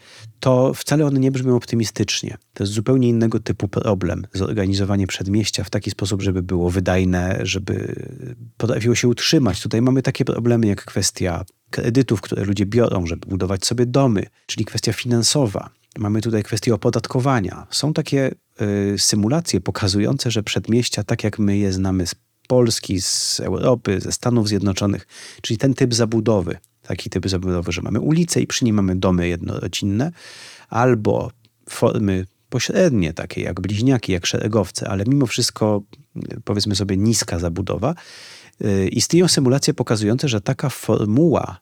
[0.41, 2.37] To wcale one nie brzmią optymistycznie.
[2.55, 4.27] To jest zupełnie innego typu problem.
[4.33, 7.95] Zorganizowanie przedmieścia w taki sposób, żeby było wydajne, żeby
[8.57, 9.63] potrafiło się utrzymać.
[9.63, 14.65] Tutaj mamy takie problemy jak kwestia kredytów, które ludzie biorą, żeby budować sobie domy, czyli
[14.65, 17.67] kwestia finansowa Mamy tutaj kwestię opodatkowania.
[17.71, 18.35] Są takie
[18.95, 22.15] y, symulacje pokazujące, że przedmieścia, tak jak my je znamy z
[22.49, 25.07] Polski, z Europy, ze Stanów Zjednoczonych,
[25.43, 29.29] czyli ten typ zabudowy, taki typ zabudowy, że mamy ulice i przy niej mamy domy
[29.29, 30.13] jednorodzinne,
[30.69, 31.31] albo
[31.69, 35.83] formy pośrednie, takie jak bliźniaki, jak szeregowce, ale mimo wszystko,
[36.45, 37.95] powiedzmy sobie, niska zabudowa.
[38.65, 41.61] Y, istnieją symulacje pokazujące, że taka formuła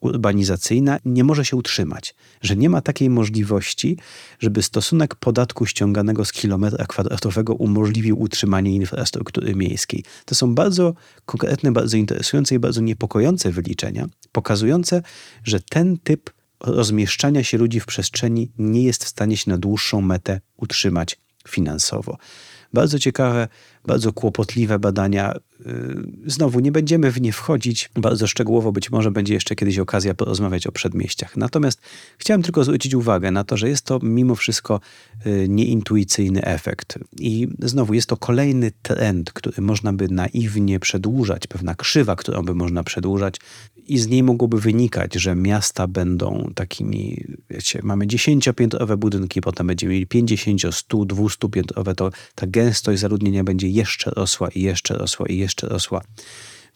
[0.00, 3.98] urbanizacyjna nie może się utrzymać, że nie ma takiej możliwości,
[4.38, 10.04] żeby stosunek podatku ściąganego z kilometra kwadratowego umożliwił utrzymanie infrastruktury miejskiej.
[10.24, 10.94] To są bardzo
[11.26, 15.02] konkretne, bardzo interesujące i bardzo niepokojące wyliczenia, pokazujące,
[15.44, 16.30] że ten typ
[16.60, 22.18] rozmieszczania się ludzi w przestrzeni nie jest w stanie się na dłuższą metę utrzymać finansowo.
[22.72, 23.48] Bardzo ciekawe,
[23.86, 25.34] bardzo kłopotliwe badania.
[25.66, 30.14] Y, znowu nie będziemy w nie wchodzić bardzo szczegółowo, być może będzie jeszcze kiedyś okazja
[30.14, 31.36] porozmawiać o przedmieściach.
[31.36, 31.80] Natomiast
[32.18, 34.80] chciałem tylko zwrócić uwagę na to, że jest to mimo wszystko
[35.26, 36.98] y, nieintuicyjny efekt.
[37.18, 42.54] I znowu jest to kolejny trend, który można by naiwnie przedłużać, pewna krzywa, którą by
[42.54, 43.36] można przedłużać,
[43.88, 49.92] i z niej mogłoby wynikać, że miasta będą takimi, wiecie, mamy dziesięciopiętrowe budynki, potem będziemy
[49.92, 55.26] mieli 50, 100, 200 piętrowe, to ta gęstość zaludnienia będzie jeszcze rosła i jeszcze rosła
[55.26, 56.02] i jeszcze rosła.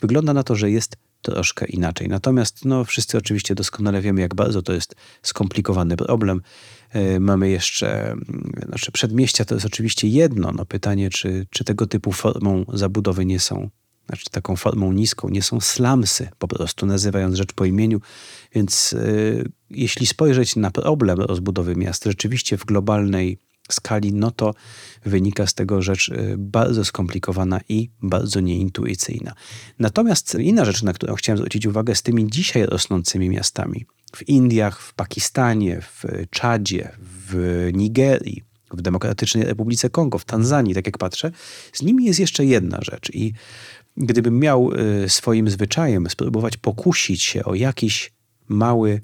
[0.00, 2.08] Wygląda na to, że jest troszkę inaczej.
[2.08, 6.42] Natomiast no, wszyscy oczywiście doskonale wiemy, jak bardzo to jest skomplikowany problem.
[6.90, 8.14] E, mamy jeszcze,
[8.68, 10.52] znaczy przedmieścia to jest oczywiście jedno.
[10.52, 13.70] No, pytanie, czy, czy tego typu formą zabudowy nie są
[14.06, 18.00] znaczy taką formą niską, nie są slamsy, po prostu nazywając rzecz po imieniu.
[18.54, 23.38] Więc y, jeśli spojrzeć na problem rozbudowy miast rzeczywiście w globalnej
[23.70, 24.54] skali, no to
[25.04, 29.34] wynika z tego rzecz y, bardzo skomplikowana i bardzo nieintuicyjna.
[29.78, 34.80] Natomiast inna rzecz, na którą chciałem zwrócić uwagę, z tymi dzisiaj rosnącymi miastami w Indiach,
[34.80, 41.30] w Pakistanie, w Czadzie, w Nigerii, w Demokratycznej Republice Kongo, w Tanzanii, tak jak patrzę,
[41.72, 43.32] z nimi jest jeszcze jedna rzecz i
[43.96, 44.70] gdybym miał
[45.04, 48.12] y, swoim zwyczajem spróbować pokusić się o jakiś
[48.48, 49.00] mały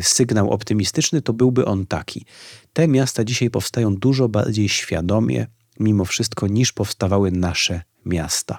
[0.00, 2.24] sygnał optymistyczny, to byłby on taki.
[2.72, 5.46] Te miasta dzisiaj powstają dużo bardziej świadomie,
[5.80, 8.58] mimo wszystko, niż powstawały nasze miasta.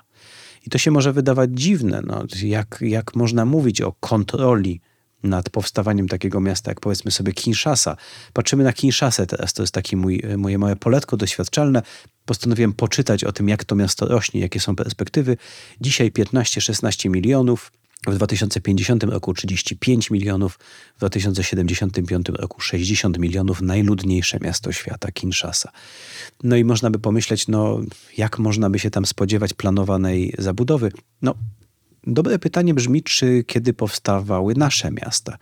[0.65, 4.81] I to się może wydawać dziwne, no, jak, jak można mówić o kontroli
[5.23, 7.97] nad powstawaniem takiego miasta, jak powiedzmy sobie Kinshasa.
[8.33, 11.81] Patrzymy na Kinshasę teraz, to jest takie mój, moje małe poletko doświadczalne.
[12.25, 15.37] Postanowiłem poczytać o tym, jak to miasto rośnie, jakie są perspektywy.
[15.81, 17.71] Dzisiaj 15-16 milionów,
[18.07, 20.59] w 2050 roku 35 milionów,
[20.95, 25.71] w 2075 roku 60 milionów, najludniejsze miasto świata, Kinshasa.
[26.43, 27.79] No i można by pomyśleć, no
[28.17, 30.91] jak można by się tam spodziewać planowanej zabudowy?
[31.21, 31.35] No,
[32.07, 35.37] dobre pytanie brzmi, czy kiedy powstawały nasze miasta?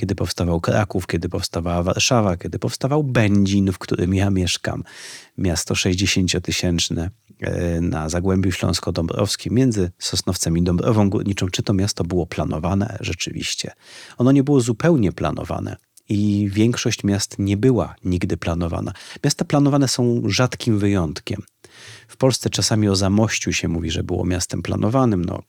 [0.00, 4.84] Kiedy powstawał Kraków, kiedy powstawała Warszawa, kiedy powstawał Będzin, w którym ja mieszkam,
[5.38, 7.08] miasto 60-tysięczne
[7.40, 13.72] E, na Zagłębiu Śląsko-Dąbrowskim między Sosnowcem i Dąbrową Górniczą, czy to miasto było planowane rzeczywiście.
[14.16, 15.76] Ono nie było zupełnie planowane
[16.08, 18.92] i większość miast nie była nigdy planowana.
[19.24, 21.42] Miasta planowane są rzadkim wyjątkiem.
[22.08, 25.24] W Polsce czasami o Zamościu się mówi, że było miastem planowanym.
[25.24, 25.42] No,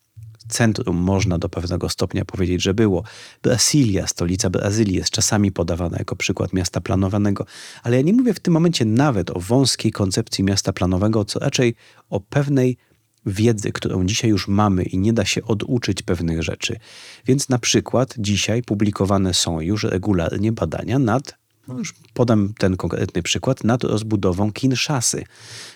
[0.49, 3.03] centrum można do pewnego stopnia powiedzieć, że było.
[3.41, 7.45] Brasilia, stolica Brazylii, jest czasami podawana jako przykład miasta planowanego,
[7.83, 11.75] ale ja nie mówię w tym momencie nawet o wąskiej koncepcji miasta planowego, co raczej
[12.09, 12.77] o pewnej
[13.25, 16.79] wiedzy, którą dzisiaj już mamy i nie da się oduczyć pewnych rzeczy.
[17.25, 23.21] Więc na przykład dzisiaj publikowane są już regularnie badania nad no już podam ten konkretny
[23.21, 25.23] przykład, nad rozbudową Kinshasy.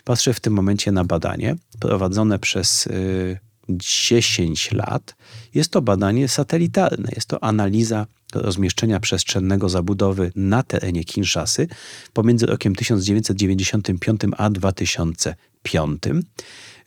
[0.04, 5.16] Patrzę w tym momencie na badanie prowadzone przez yy, 10 lat,
[5.54, 11.68] jest to badanie satelitarne, jest to analiza rozmieszczenia przestrzennego zabudowy na terenie Kinshasy
[12.14, 16.04] pomiędzy rokiem 1995 a 2005,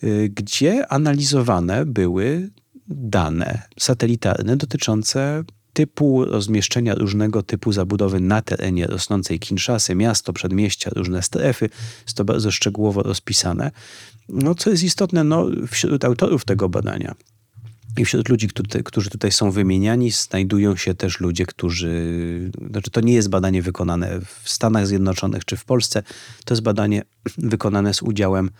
[0.02, 2.50] y, gdzie analizowane były
[2.88, 5.44] dane satelitarne dotyczące
[5.76, 11.68] typu rozmieszczenia różnego typu zabudowy na terenie rosnącej Kinshasy, miasto, przedmieścia, różne strefy.
[12.02, 13.70] Jest to bardzo szczegółowo rozpisane.
[14.28, 17.14] No, co jest istotne, no, wśród autorów tego badania
[17.98, 18.48] i wśród ludzi,
[18.84, 21.92] którzy tutaj są wymieniani, znajdują się też ludzie, którzy.
[22.70, 26.02] Znaczy, to nie jest badanie wykonane w Stanach Zjednoczonych czy w Polsce.
[26.44, 27.02] To jest badanie
[27.38, 28.50] wykonane z udziałem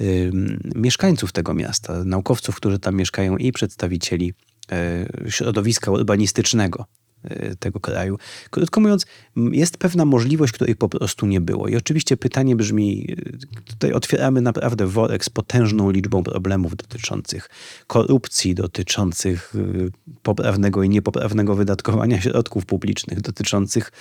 [0.00, 0.32] y,
[0.74, 4.34] mieszkańców tego miasta, naukowców, którzy tam mieszkają i przedstawicieli
[5.28, 6.86] środowiska urbanistycznego.
[7.30, 8.18] Y, tego kraju.
[8.50, 9.06] Krótko mówiąc,
[9.36, 11.68] jest pewna możliwość, której po prostu nie było.
[11.68, 17.50] I oczywiście pytanie brzmi, y, tutaj otwieramy naprawdę worek z potężną liczbą problemów dotyczących
[17.86, 19.54] korupcji, dotyczących
[20.22, 23.92] poprawnego i niepoprawnego wydatkowania środków publicznych, dotyczących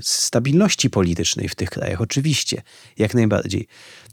[0.00, 2.00] stabilności politycznej w tych krajach.
[2.00, 2.62] Oczywiście,
[2.98, 3.66] jak najbardziej.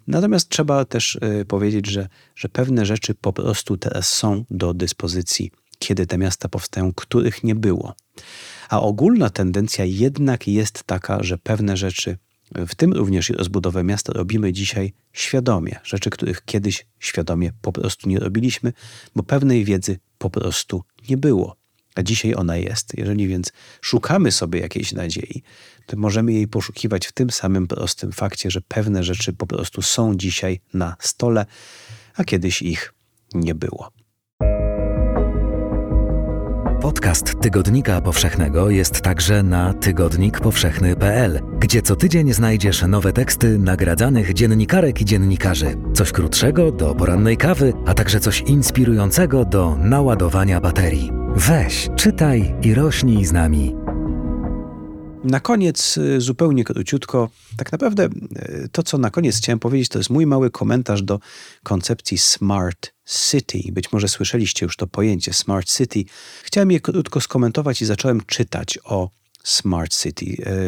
[0.07, 6.07] Natomiast trzeba też powiedzieć, że, że pewne rzeczy po prostu teraz są do dyspozycji kiedy
[6.07, 7.95] te miasta powstają, których nie było.
[8.69, 12.17] A ogólna tendencja jednak jest taka, że pewne rzeczy,
[12.55, 15.79] w tym również rozbudowę miasta, robimy dzisiaj świadomie.
[15.83, 18.73] Rzeczy, których kiedyś świadomie po prostu nie robiliśmy,
[19.15, 21.55] bo pewnej wiedzy po prostu nie było.
[21.95, 22.97] A dzisiaj ona jest.
[22.97, 25.43] Jeżeli więc szukamy sobie jakiejś nadziei,
[25.85, 30.15] to możemy jej poszukiwać w tym samym prostym fakcie, że pewne rzeczy po prostu są
[30.15, 31.45] dzisiaj na stole,
[32.15, 32.93] a kiedyś ich
[33.33, 33.91] nie było.
[36.88, 45.02] Podcast Tygodnika Powszechnego jest także na tygodnikpowszechny.pl, gdzie co tydzień znajdziesz nowe teksty nagradzanych dziennikarek
[45.02, 45.78] i dziennikarzy.
[45.93, 51.12] Coś krótszego do porannej kawy, a także coś inspirującego do naładowania baterii.
[51.36, 53.76] Weź, czytaj i rośnij z nami.
[55.23, 59.99] Na koniec, y, zupełnie króciutko, tak naprawdę y, to, co na koniec chciałem powiedzieć, to
[59.99, 61.19] jest mój mały komentarz do
[61.63, 62.93] koncepcji Smart
[63.30, 63.71] City.
[63.71, 66.03] Być może słyszeliście już to pojęcie Smart City.
[66.43, 69.10] Chciałem je krótko skomentować i zacząłem czytać o
[69.43, 70.25] Smart City.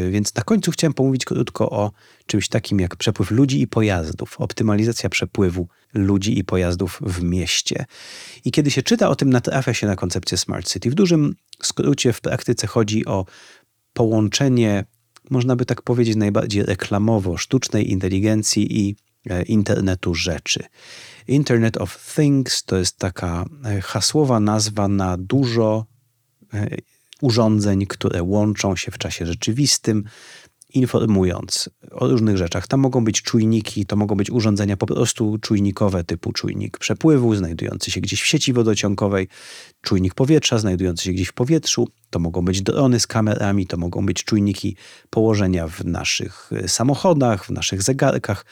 [0.07, 1.91] Y, więc na końcu chciałem pomówić krótko o
[2.25, 7.85] czymś takim jak przepływ ludzi i pojazdów, optymalizacja przepływu ludzi i pojazdów w mieście.
[8.45, 10.89] I kiedy się czyta o tym, natrafia się na koncepcję Smart City.
[10.89, 13.25] W dużym skrócie w praktyce chodzi o
[13.99, 14.85] połączenie,
[15.29, 18.95] można by tak powiedzieć najbardziej reklamowo, sztucznej inteligencji i
[19.29, 20.63] e, internetu rzeczy.
[21.27, 25.85] Internet of Things to jest taka e, hasłowa nazwa na dużo
[26.53, 26.67] e,
[27.21, 30.03] urządzeń, które łączą się w czasie rzeczywistym,
[30.73, 32.67] informując o różnych rzeczach.
[32.67, 37.91] Tam mogą być czujniki, to mogą być urządzenia po prostu czujnikowe, typu czujnik przepływu, znajdujący
[37.91, 39.27] się gdzieś w sieci wodociągowej,
[39.81, 41.87] czujnik powietrza, znajdujący się gdzieś w powietrzu.
[42.09, 44.75] To mogą być drony z kamerami, to mogą być czujniki
[45.09, 48.45] położenia w naszych e, samochodach, w naszych zegarkach,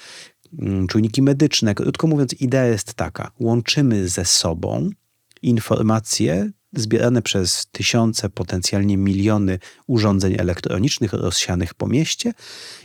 [0.59, 1.75] mm, czujniki medyczne.
[1.75, 4.89] Krótko mówiąc, idea jest taka: łączymy ze sobą
[5.41, 12.33] informacje zbierane przez tysiące, potencjalnie miliony urządzeń elektronicznych rozsianych po mieście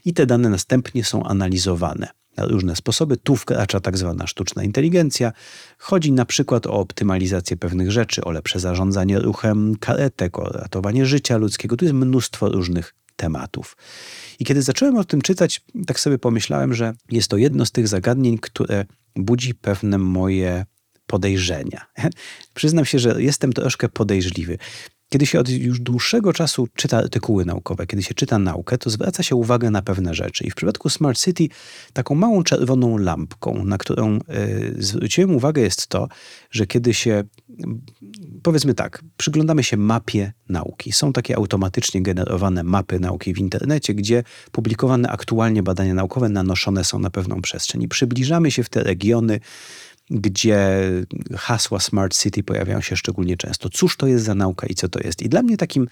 [0.05, 3.17] i te dane następnie są analizowane na różne sposoby.
[3.17, 5.33] Tu wkracza tak zwana sztuczna inteligencja.
[5.79, 11.37] Chodzi na przykład o optymalizację pewnych rzeczy, o lepsze zarządzanie ruchem karetek, o ratowanie życia
[11.37, 11.77] ludzkiego.
[11.77, 13.77] Tu jest mnóstwo różnych tematów.
[14.39, 17.89] I kiedy zacząłem o tym czytać, tak sobie pomyślałem, że jest to jedno z tych
[17.89, 18.85] zagadnień, które
[19.17, 20.67] budzi pewne moje
[21.13, 21.87] podejrzenia.
[22.55, 24.59] Przyznam się, że jestem troszkę podejrzliwy.
[25.13, 29.23] Kiedy się od już dłuższego czasu czyta artykuły naukowe, kiedy się czyta naukę, to zwraca
[29.23, 30.45] się uwagę na pewne rzeczy.
[30.45, 31.49] I w przypadku Smart City
[31.93, 34.21] taką małą czerwoną lampką, na którą y,
[34.79, 36.09] zwróciłem uwagę, jest to,
[36.51, 37.25] że kiedy się,
[38.43, 40.93] powiedzmy tak, przyglądamy się mapie nauki.
[40.93, 44.23] Są takie automatycznie generowane mapy nauki w internecie, gdzie
[44.53, 47.83] publikowane aktualnie badania naukowe nanoszone są na pewną przestrzeń.
[47.83, 49.41] I przybliżamy się w te regiony,
[50.13, 50.81] gdzie
[51.37, 53.69] hasła Smart City pojawiają się szczególnie często.
[53.69, 55.23] Cóż to jest za nauka i co to jest?
[55.23, 55.89] I dla mnie takim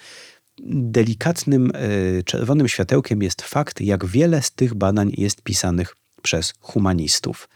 [0.67, 7.49] delikatnym e, czerwonym światełkiem jest fakt, jak wiele z tych badań jest pisanych przez humanistów.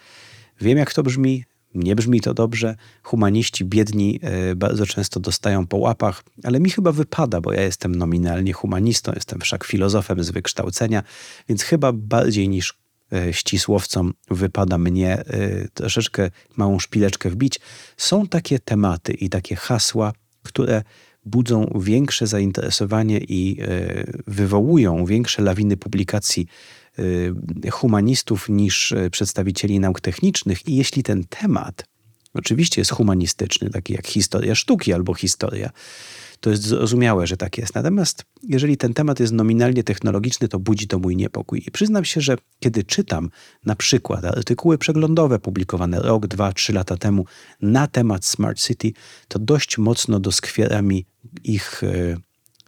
[0.61, 2.77] Wiem, jak to brzmi, nie brzmi to dobrze.
[3.03, 7.94] Humaniści biedni e, bardzo często dostają po łapach, ale mi chyba wypada, bo ja jestem
[7.94, 11.03] nominalnie humanistą, jestem wszak filozofem z wykształcenia,
[11.48, 12.84] więc chyba bardziej niż
[13.33, 15.24] ścisłowcom wypada mnie e,
[15.74, 17.61] troszeczkę małą szpileczkę wbić.
[17.96, 20.83] Są takie tematy i takie hasła, które
[21.24, 23.66] budzą większe zainteresowanie i e,
[24.27, 26.46] wywołują większe lawiny publikacji
[27.72, 30.68] humanistów niż przedstawicieli nauk technicznych.
[30.68, 31.85] I jeśli ten temat
[32.35, 35.70] oczywiście jest humanistyczny, taki jak historia sztuki albo historia,
[36.40, 37.75] to jest zrozumiałe, że tak jest.
[37.75, 41.62] Natomiast jeżeli ten temat jest nominalnie technologiczny, to budzi to mój niepokój.
[41.66, 43.31] I przyznam się, że kiedy czytam
[43.64, 47.25] na przykład artykuły przeglądowe publikowane rok, dwa, trzy lata temu
[47.61, 48.92] na temat Smart City,
[49.29, 51.07] to dość mocno doskwiera mi
[51.44, 52.16] ich e,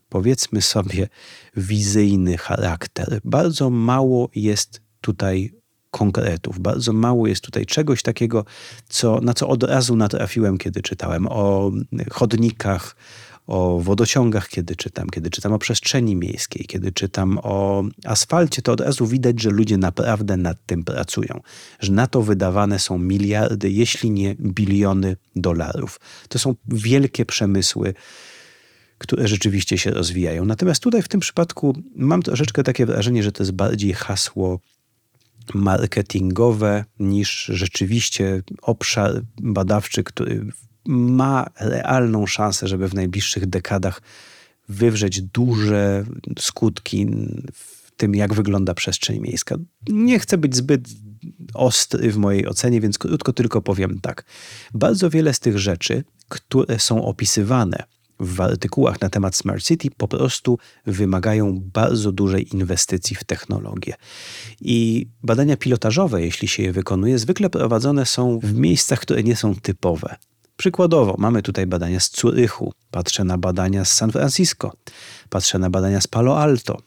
[0.08, 1.08] powiedzmy sobie
[1.56, 3.20] wizyjny charakter.
[3.24, 5.52] Bardzo mało jest tutaj
[5.90, 6.58] konkretów.
[6.58, 8.44] Bardzo mało jest tutaj czegoś takiego,
[8.88, 11.72] co, na co od razu natrafiłem, kiedy czytałem o
[12.10, 12.96] chodnikach,
[13.46, 18.80] o wodociągach, kiedy czytam, kiedy czytam o przestrzeni miejskiej, kiedy czytam o asfalcie, to od
[18.80, 21.40] razu widać, że ludzie naprawdę nad tym pracują,
[21.80, 26.00] że na to wydawane są miliardy, jeśli nie biliony dolarów.
[26.28, 27.94] To są wielkie przemysły,
[28.98, 30.44] które rzeczywiście się rozwijają.
[30.44, 34.60] Natomiast tutaj w tym przypadku mam troszeczkę takie wrażenie, że to jest bardziej hasło
[35.54, 40.46] marketingowe niż rzeczywiście obszar badawczy, który
[40.88, 44.02] ma realną szansę, żeby w najbliższych dekadach
[44.68, 46.04] wywrzeć duże
[46.38, 47.06] skutki
[47.52, 49.56] w tym, jak wygląda przestrzeń miejska.
[49.88, 50.88] Nie chcę być zbyt
[51.54, 54.24] ostry w mojej ocenie, więc krótko tylko powiem tak.
[54.74, 57.82] Bardzo wiele z tych rzeczy, które są opisywane
[58.20, 63.94] w artykułach na temat Smart City po prostu wymagają bardzo dużej inwestycji w technologię.
[64.60, 69.54] I badania pilotażowe, jeśli się je wykonuje, zwykle prowadzone są w miejscach, które nie są
[69.54, 70.16] typowe.
[70.56, 74.72] Przykładowo, mamy tutaj badania z Zurychu, patrzę na badania z San Francisco,
[75.28, 76.78] patrzę na badania z Palo Alto.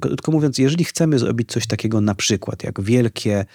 [0.00, 3.46] Krótko mówiąc, jeżeli chcemy zrobić coś takiego na przykład, jak wielkie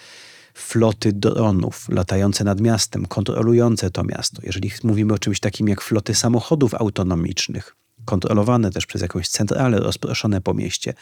[0.53, 6.15] floty dronów latające nad miastem, kontrolujące to miasto, jeżeli mówimy o czymś takim jak floty
[6.15, 10.93] samochodów autonomicznych, kontrolowane też przez jakąś centralę rozproszone po mieście,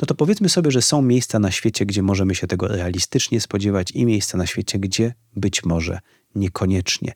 [0.00, 3.90] no to powiedzmy sobie, że są miejsca na świecie, gdzie możemy się tego realistycznie spodziewać
[3.90, 5.98] i miejsca na świecie, gdzie być może
[6.34, 7.12] niekoniecznie.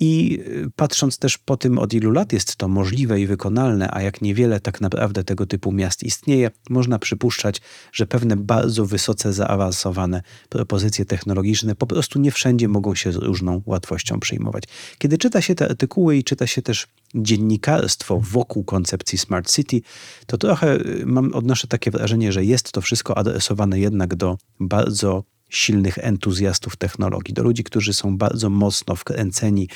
[0.00, 4.02] I y, patrząc też po tym, od ilu lat jest to możliwe i wykonalne, a
[4.02, 7.60] jak niewiele tak naprawdę tego typu miast istnieje, można przypuszczać,
[7.92, 13.62] że pewne bardzo wysoce zaawansowane propozycje technologiczne po prostu nie wszędzie mogą się z różną
[13.66, 14.64] łatwością przyjmować.
[14.98, 19.80] Kiedy czyta się te artykuły i czyta się też dziennikarstwo wokół koncepcji Smart City,
[20.26, 25.24] to trochę y, mam, odnoszę takie wrażenie, że jest to wszystko adresowane jednak do bardzo
[25.52, 29.68] silnych entuzjastów technologii, do ludzi, którzy są bardzo mocno wkręceni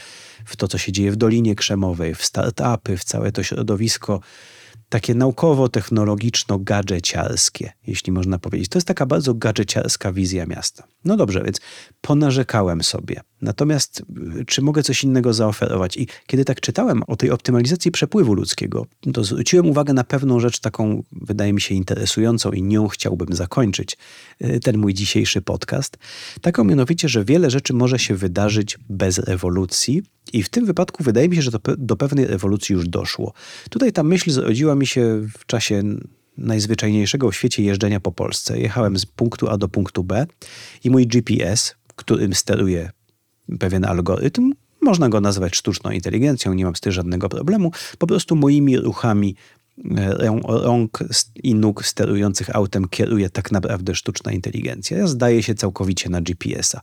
[0.45, 4.21] w to, co się dzieje w Dolinie Krzemowej, w startupy, w całe to środowisko
[4.89, 8.69] takie naukowo-technologiczno-gadżeciarskie, jeśli można powiedzieć.
[8.69, 10.85] To jest taka bardzo gadżeciarska wizja miasta.
[11.05, 11.61] No dobrze, więc
[12.01, 13.21] ponarzekałem sobie.
[13.43, 14.03] Natomiast
[14.41, 15.97] y, czy mogę coś innego zaoferować?
[15.97, 20.61] I kiedy tak czytałem o tej optymalizacji przepływu ludzkiego, to zwróciłem uwagę na pewną rzecz
[20.61, 23.97] taką, wydaje mi się, interesującą i nią chciałbym zakończyć
[24.45, 25.97] y, ten mój dzisiejszy podcast.
[26.41, 31.29] Taką mianowicie, że wiele rzeczy może się wydarzyć bez rewolucji i w tym wypadku wydaje
[31.29, 33.33] mi się, że do, do pewnej rewolucji już doszło.
[33.71, 35.83] Tutaj ta myśl zrodziła mi się w czasie
[36.39, 38.59] najzwyczajniejszego w świecie jeżdżenia po Polsce.
[38.61, 40.27] Jechałem z punktu A do punktu B
[40.85, 42.91] i mój GPS, którym steruje
[43.59, 48.37] pewien algorytm, można go nazwać sztuczną inteligencją, nie mam z tym żadnego problemu, po prostu
[48.37, 49.37] moimi ruchami
[50.49, 50.99] rąk
[51.43, 54.99] i nóg sterujących autem kieruje tak naprawdę sztuczna inteligencja.
[54.99, 56.81] Ja zdaje się całkowicie na GPS-a.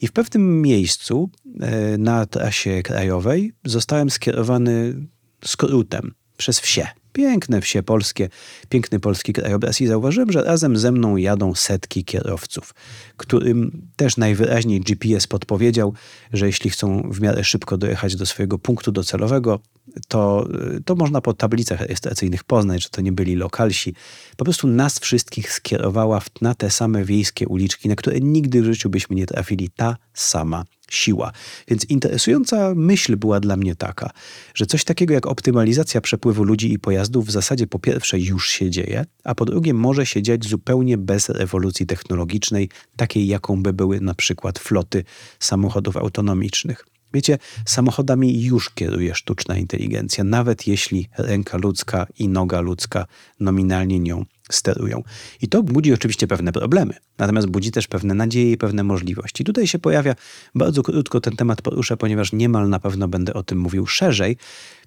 [0.00, 1.30] I w pewnym miejscu
[1.60, 5.06] e, na trasie krajowej zostałem skierowany
[5.44, 6.86] skrótem przez wsie.
[7.12, 8.28] Piękne wsie polskie,
[8.68, 12.74] piękny polski krajobraz i zauważyłem, że razem ze mną jadą setki kierowców,
[13.16, 15.94] którym też najwyraźniej GPS podpowiedział,
[16.32, 19.60] że jeśli chcą w miarę szybko dojechać do swojego punktu docelowego,
[20.08, 20.48] to,
[20.84, 23.94] to można po tablicach rejestracyjnych poznać, że to nie byli lokalsi.
[24.36, 28.90] Po prostu nas wszystkich skierowała na te same wiejskie uliczki, na które nigdy w życiu
[28.90, 29.70] byśmy nie trafili.
[29.76, 30.64] Ta sama
[30.94, 31.32] siła.
[31.68, 34.10] Więc interesująca myśl była dla mnie taka,
[34.54, 38.70] że coś takiego jak optymalizacja przepływu ludzi i pojazdów w zasadzie po pierwsze już się
[38.70, 44.00] dzieje, a po drugie może się dziać zupełnie bez rewolucji technologicznej, takiej jaką by były
[44.00, 45.04] na przykład floty
[45.38, 46.86] samochodów autonomicznych.
[47.14, 53.06] Wiecie, samochodami już kieruje sztuczna inteligencja, nawet jeśli ręka ludzka i noga ludzka
[53.40, 54.24] nominalnie nią
[54.54, 55.02] sterują.
[55.42, 59.44] I to budzi oczywiście pewne problemy, natomiast budzi też pewne nadzieje i pewne możliwości.
[59.44, 60.14] Tutaj się pojawia,
[60.54, 64.36] bardzo krótko ten temat poruszę, ponieważ niemal na pewno będę o tym mówił szerzej.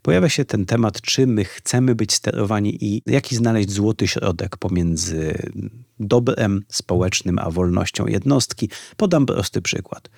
[0.02, 5.52] Pojawia się ten temat, czy my chcemy być sterowani i jaki znaleźć złoty środek pomiędzy
[6.00, 8.70] dobrem społecznym a wolnością jednostki.
[8.98, 10.10] Podam prosty przykład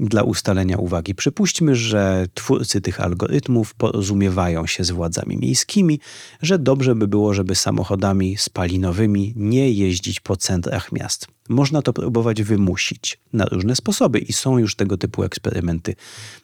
[0.00, 1.14] dla ustalenia uwagi.
[1.14, 6.00] Przypuśćmy, że twórcy tych algorytmów porozumiewają się z władzami miejskimi,
[6.42, 11.26] że dobrze by było, żeby samochodami spalinowymi nie jeździć po centrach miast.
[11.48, 15.94] Można to próbować wymusić na różne sposoby i są już tego typu eksperymenty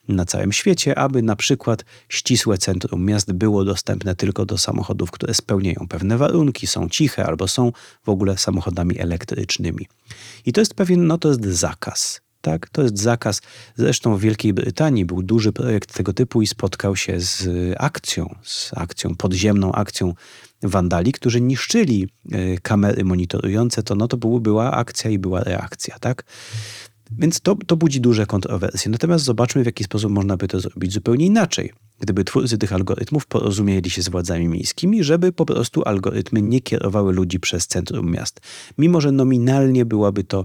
[0.08, 5.34] na całym świecie, aby na przykład ścisłe centrum miast było dostępne tylko do samochodów, które
[5.34, 7.72] spełniają pewne warunki, są ciche albo są
[8.04, 9.88] w ogóle samochodami elektrycznymi.
[10.46, 12.68] I to jest pewien, no to jest zakaz tak?
[12.68, 13.40] To jest zakaz.
[13.76, 18.70] Zresztą w Wielkiej Brytanii był duży projekt tego typu i spotkał się z akcją, z
[18.76, 20.14] akcją, podziemną akcją
[20.62, 26.24] wandali, którzy niszczyli e, kamery monitorujące to, no to była akcja i była reakcja, tak?
[27.18, 28.90] Więc to, to budzi duże kontrowersje.
[28.90, 31.72] Natomiast zobaczmy, w jaki sposób można by to zrobić zupełnie inaczej.
[32.00, 37.12] Gdyby twórcy tych algorytmów porozumieli się z władzami miejskimi, żeby po prostu algorytmy nie kierowały
[37.12, 38.40] ludzi przez centrum miast.
[38.78, 40.44] Mimo, że nominalnie byłaby to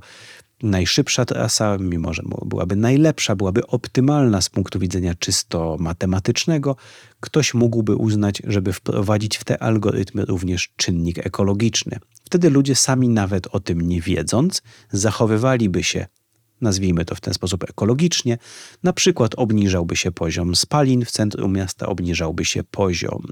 [0.63, 6.75] najszybsza trasa, mimo że byłaby najlepsza, byłaby optymalna z punktu widzenia czysto matematycznego,
[7.19, 11.99] ktoś mógłby uznać, żeby wprowadzić w te algorytmy również czynnik ekologiczny.
[12.23, 16.07] Wtedy ludzie sami nawet o tym nie wiedząc, zachowywaliby się
[16.61, 18.37] nazwijmy to w ten sposób ekologicznie,
[18.83, 23.27] na przykład obniżałby się poziom spalin w centrum miasta, obniżałby się poziom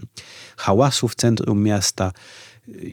[0.58, 2.12] hałasu w centrum miasta,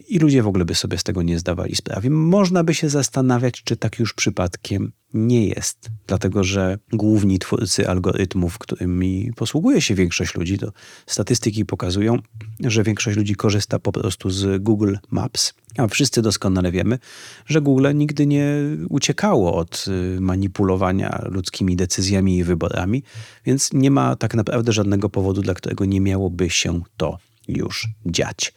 [0.08, 2.10] i ludzie w ogóle by sobie z tego nie zdawali sprawy.
[2.10, 5.90] Można by się zastanawiać, czy tak już przypadkiem nie jest.
[6.06, 10.72] Dlatego, że główni twórcy algorytmów, którymi posługuje się większość ludzi, to
[11.06, 12.18] statystyki pokazują,
[12.60, 15.54] że większość ludzi korzysta po prostu z Google Maps.
[15.78, 16.98] A wszyscy doskonale wiemy,
[17.46, 18.46] że Google nigdy nie
[18.88, 19.84] uciekało od
[20.16, 23.02] y, manipulowania ludzkimi decyzjami i wyborami,
[23.46, 27.18] więc nie ma tak naprawdę żadnego powodu, dla którego nie miałoby się to
[27.48, 28.52] już dziać.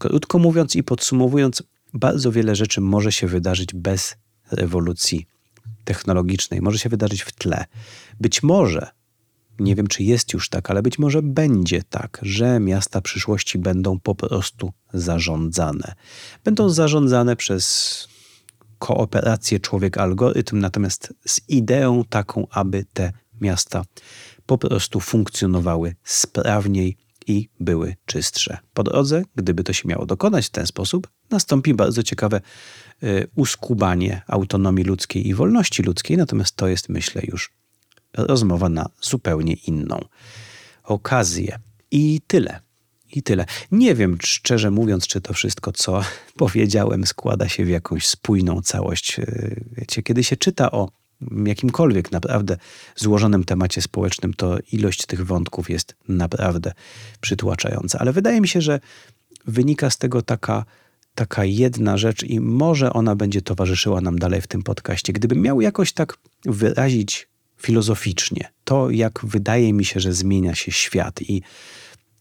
[0.00, 1.62] Krótko mówiąc i podsumowując,
[1.94, 4.16] bardzo wiele rzeczy może się wydarzyć bez
[4.50, 5.26] rewolucji
[5.84, 7.64] technologicznej, może się wydarzyć w tle.
[8.20, 8.88] Być może,
[9.58, 14.00] nie wiem czy jest już tak, ale być może będzie tak, że miasta przyszłości będą
[14.00, 15.94] po prostu zarządzane.
[16.44, 18.08] Będą zarządzane przez
[18.78, 23.84] kooperację człowiek-algorytm, natomiast z ideą taką, aby te miasta
[24.46, 26.96] po prostu funkcjonowały sprawniej
[27.30, 28.58] i były czystsze.
[28.74, 32.40] Po drodze, gdyby to się miało dokonać w ten sposób, nastąpi bardzo ciekawe
[33.02, 37.52] y, uskubanie autonomii ludzkiej i wolności ludzkiej, natomiast to jest, myślę, już
[38.14, 40.04] rozmowa na zupełnie inną
[40.84, 41.58] okazję.
[41.90, 42.60] I tyle.
[43.12, 43.44] I tyle.
[43.72, 46.04] Nie wiem, szczerze mówiąc, czy to wszystko, co
[46.36, 49.18] powiedziałem, składa się w jakąś spójną całość.
[49.18, 50.99] Y, wiecie, kiedy się czyta o
[51.46, 52.56] jakimkolwiek naprawdę
[52.96, 56.72] złożonym temacie społecznym, to ilość tych wątków jest naprawdę
[57.20, 57.98] przytłaczająca.
[57.98, 58.80] Ale wydaje mi się, że
[59.46, 60.64] wynika z tego taka,
[61.14, 65.12] taka jedna rzecz i może ona będzie towarzyszyła nam dalej w tym podcaście.
[65.12, 71.22] Gdybym miał jakoś tak wyrazić filozoficznie to, jak wydaje mi się, że zmienia się świat
[71.22, 71.42] i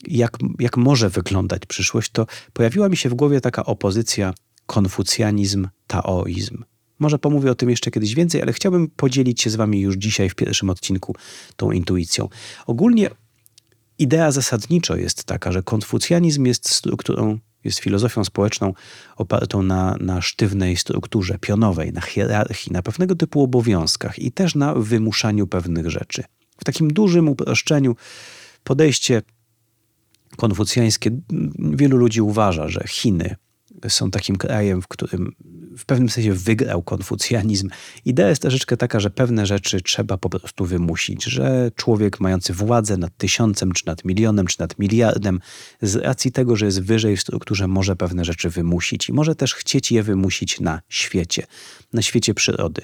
[0.07, 4.33] jak, jak może wyglądać przyszłość, to pojawiła mi się w głowie taka opozycja
[4.65, 6.63] konfucjanizm, taoizm.
[6.99, 10.29] Może pomówię o tym jeszcze kiedyś więcej, ale chciałbym podzielić się z Wami już dzisiaj
[10.29, 11.15] w pierwszym odcinku
[11.55, 12.29] tą intuicją.
[12.67, 13.09] Ogólnie
[13.99, 18.73] idea zasadniczo jest taka, że konfucjanizm jest strukturą, jest filozofią społeczną
[19.15, 24.75] opartą na, na sztywnej strukturze pionowej, na hierarchii, na pewnego typu obowiązkach i też na
[24.75, 26.23] wymuszaniu pewnych rzeczy.
[26.59, 27.95] W takim dużym uproszczeniu
[28.63, 29.21] podejście
[30.37, 31.11] konfucjańskie,
[31.59, 33.35] wielu ludzi uważa, że Chiny
[33.87, 35.35] są takim krajem, w którym
[35.77, 37.69] w pewnym sensie wygrał konfucjanizm.
[38.05, 42.97] Idea jest troszeczkę taka, że pewne rzeczy trzeba po prostu wymusić, że człowiek mający władzę
[42.97, 45.39] nad tysiącem, czy nad milionem, czy nad miliardem,
[45.81, 49.53] z racji tego, że jest wyżej w strukturze, może pewne rzeczy wymusić i może też
[49.53, 51.47] chcieć je wymusić na świecie,
[51.93, 52.81] na świecie przyrody.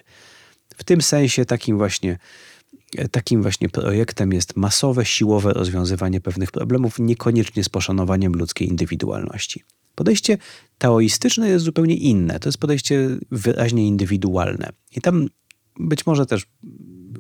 [0.78, 2.18] W tym sensie takim właśnie
[3.12, 9.64] Takim właśnie projektem jest masowe, siłowe rozwiązywanie pewnych problemów, niekoniecznie z poszanowaniem ludzkiej indywidualności.
[9.96, 10.38] Podejście
[10.78, 12.40] taoistyczne jest zupełnie inne.
[12.40, 14.70] To jest podejście wyraźnie indywidualne.
[14.96, 15.28] I tam
[15.80, 16.48] być może też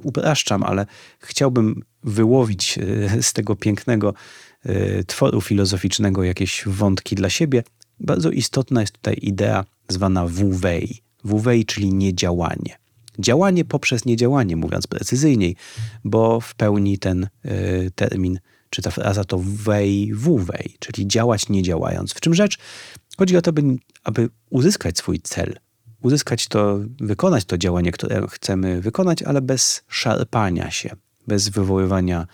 [0.04, 0.86] upraszczam, ale
[1.20, 4.14] chciałbym wyłowić e, z tego pięknego
[4.64, 7.64] e, tworu filozoficznego jakieś wątki dla siebie.
[8.00, 11.02] Bardzo istotna jest tutaj idea zwana wu-wei.
[11.24, 12.78] Wu-wei, czyli niedziałanie.
[13.20, 15.56] Działanie poprzez niedziałanie, mówiąc precyzyjniej,
[16.04, 18.40] bo w pełni ten y, termin
[18.76, 22.14] czy ta fraza to wej, wuwej, czyli działać nie działając.
[22.14, 22.58] W czym rzecz?
[23.18, 23.62] Chodzi o to, aby,
[24.04, 25.60] aby uzyskać swój cel,
[26.02, 30.90] uzyskać to, wykonać to działanie, które chcemy wykonać, ale bez szarpania się,
[31.28, 32.28] bez wywoływania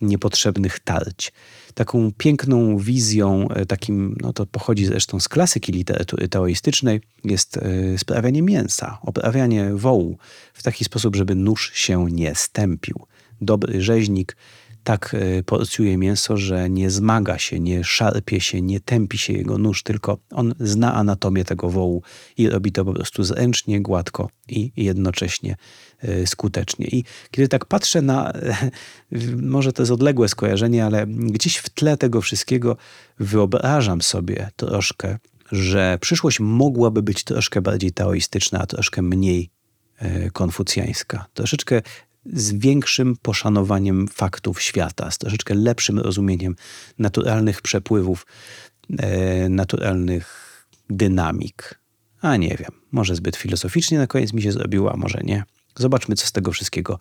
[0.00, 1.32] niepotrzebnych tarć.
[1.74, 7.98] Taką piękną wizją, e, takim, no to pochodzi zresztą z klasyki literatury taoistycznej, jest e,
[7.98, 10.18] sprawianie mięsa, oprawianie wołu
[10.54, 13.06] w taki sposób, żeby nóż się nie stępił.
[13.40, 14.36] Dobry rzeźnik
[14.84, 19.58] tak e, porcjuje mięso, że nie zmaga się, nie szarpie się, nie tępi się jego
[19.58, 22.02] nóż, tylko on zna anatomię tego wołu
[22.36, 25.56] i robi to po prostu zręcznie, gładko i jednocześnie
[25.98, 26.86] e, skutecznie.
[26.86, 28.32] I kiedy tak patrzę na,
[29.42, 32.76] może to jest odległe skojarzenie, ale gdzieś w tle tego wszystkiego
[33.18, 35.18] wyobrażam sobie troszkę,
[35.52, 39.50] że przyszłość mogłaby być troszkę bardziej taoistyczna, a troszkę mniej
[39.98, 41.26] e, konfucjańska.
[41.34, 41.82] Troszeczkę
[42.26, 46.56] z większym poszanowaniem faktów świata, z troszeczkę lepszym rozumieniem
[46.98, 48.26] naturalnych przepływów,
[48.98, 51.80] e, naturalnych dynamik.
[52.20, 55.44] A nie wiem, może zbyt filozoficznie na koniec mi się zrobiło, a może nie.
[55.76, 56.98] Zobaczmy, co z tego wszystkiego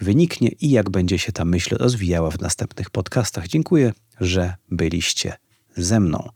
[0.00, 3.48] wyniknie i jak będzie się ta myśl rozwijała w następnych podcastach.
[3.48, 5.36] Dziękuję, że byliście
[5.76, 6.28] ze mną.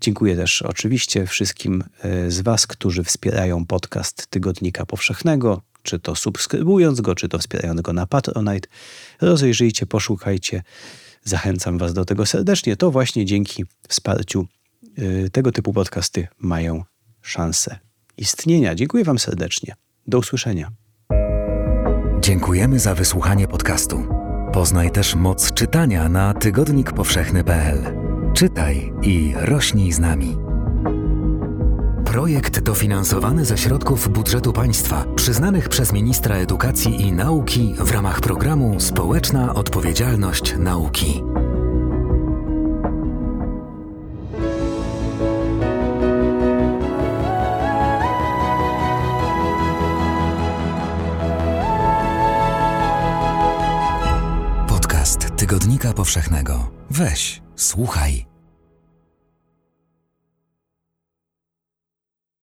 [0.00, 7.00] Dziękuję też oczywiście wszystkim e, z Was, którzy wspierają podcast Tygodnika Powszechnego czy to subskrybując
[7.00, 8.68] go, czy to wspierając go na Patronite.
[9.20, 10.62] Rozejrzyjcie, poszukajcie.
[11.24, 12.76] Zachęcam Was do tego serdecznie.
[12.76, 14.46] To właśnie dzięki wsparciu
[14.98, 16.84] y, tego typu podcasty mają
[17.22, 17.78] szansę
[18.16, 18.74] istnienia.
[18.74, 19.74] Dziękuję Wam serdecznie.
[20.06, 20.70] Do usłyszenia.
[22.20, 24.06] Dziękujemy za wysłuchanie podcastu.
[24.52, 27.78] Poznaj też moc czytania na tygodnikpowszechny.pl.
[28.34, 30.45] Czytaj i rośnij z nami.
[32.06, 38.80] Projekt dofinansowany ze środków budżetu państwa, przyznanych przez ministra edukacji i nauki w ramach programu
[38.80, 41.22] Społeczna Odpowiedzialność Nauki.
[54.68, 56.70] Podcast Tygodnika Powszechnego.
[56.90, 58.35] Weź, słuchaj.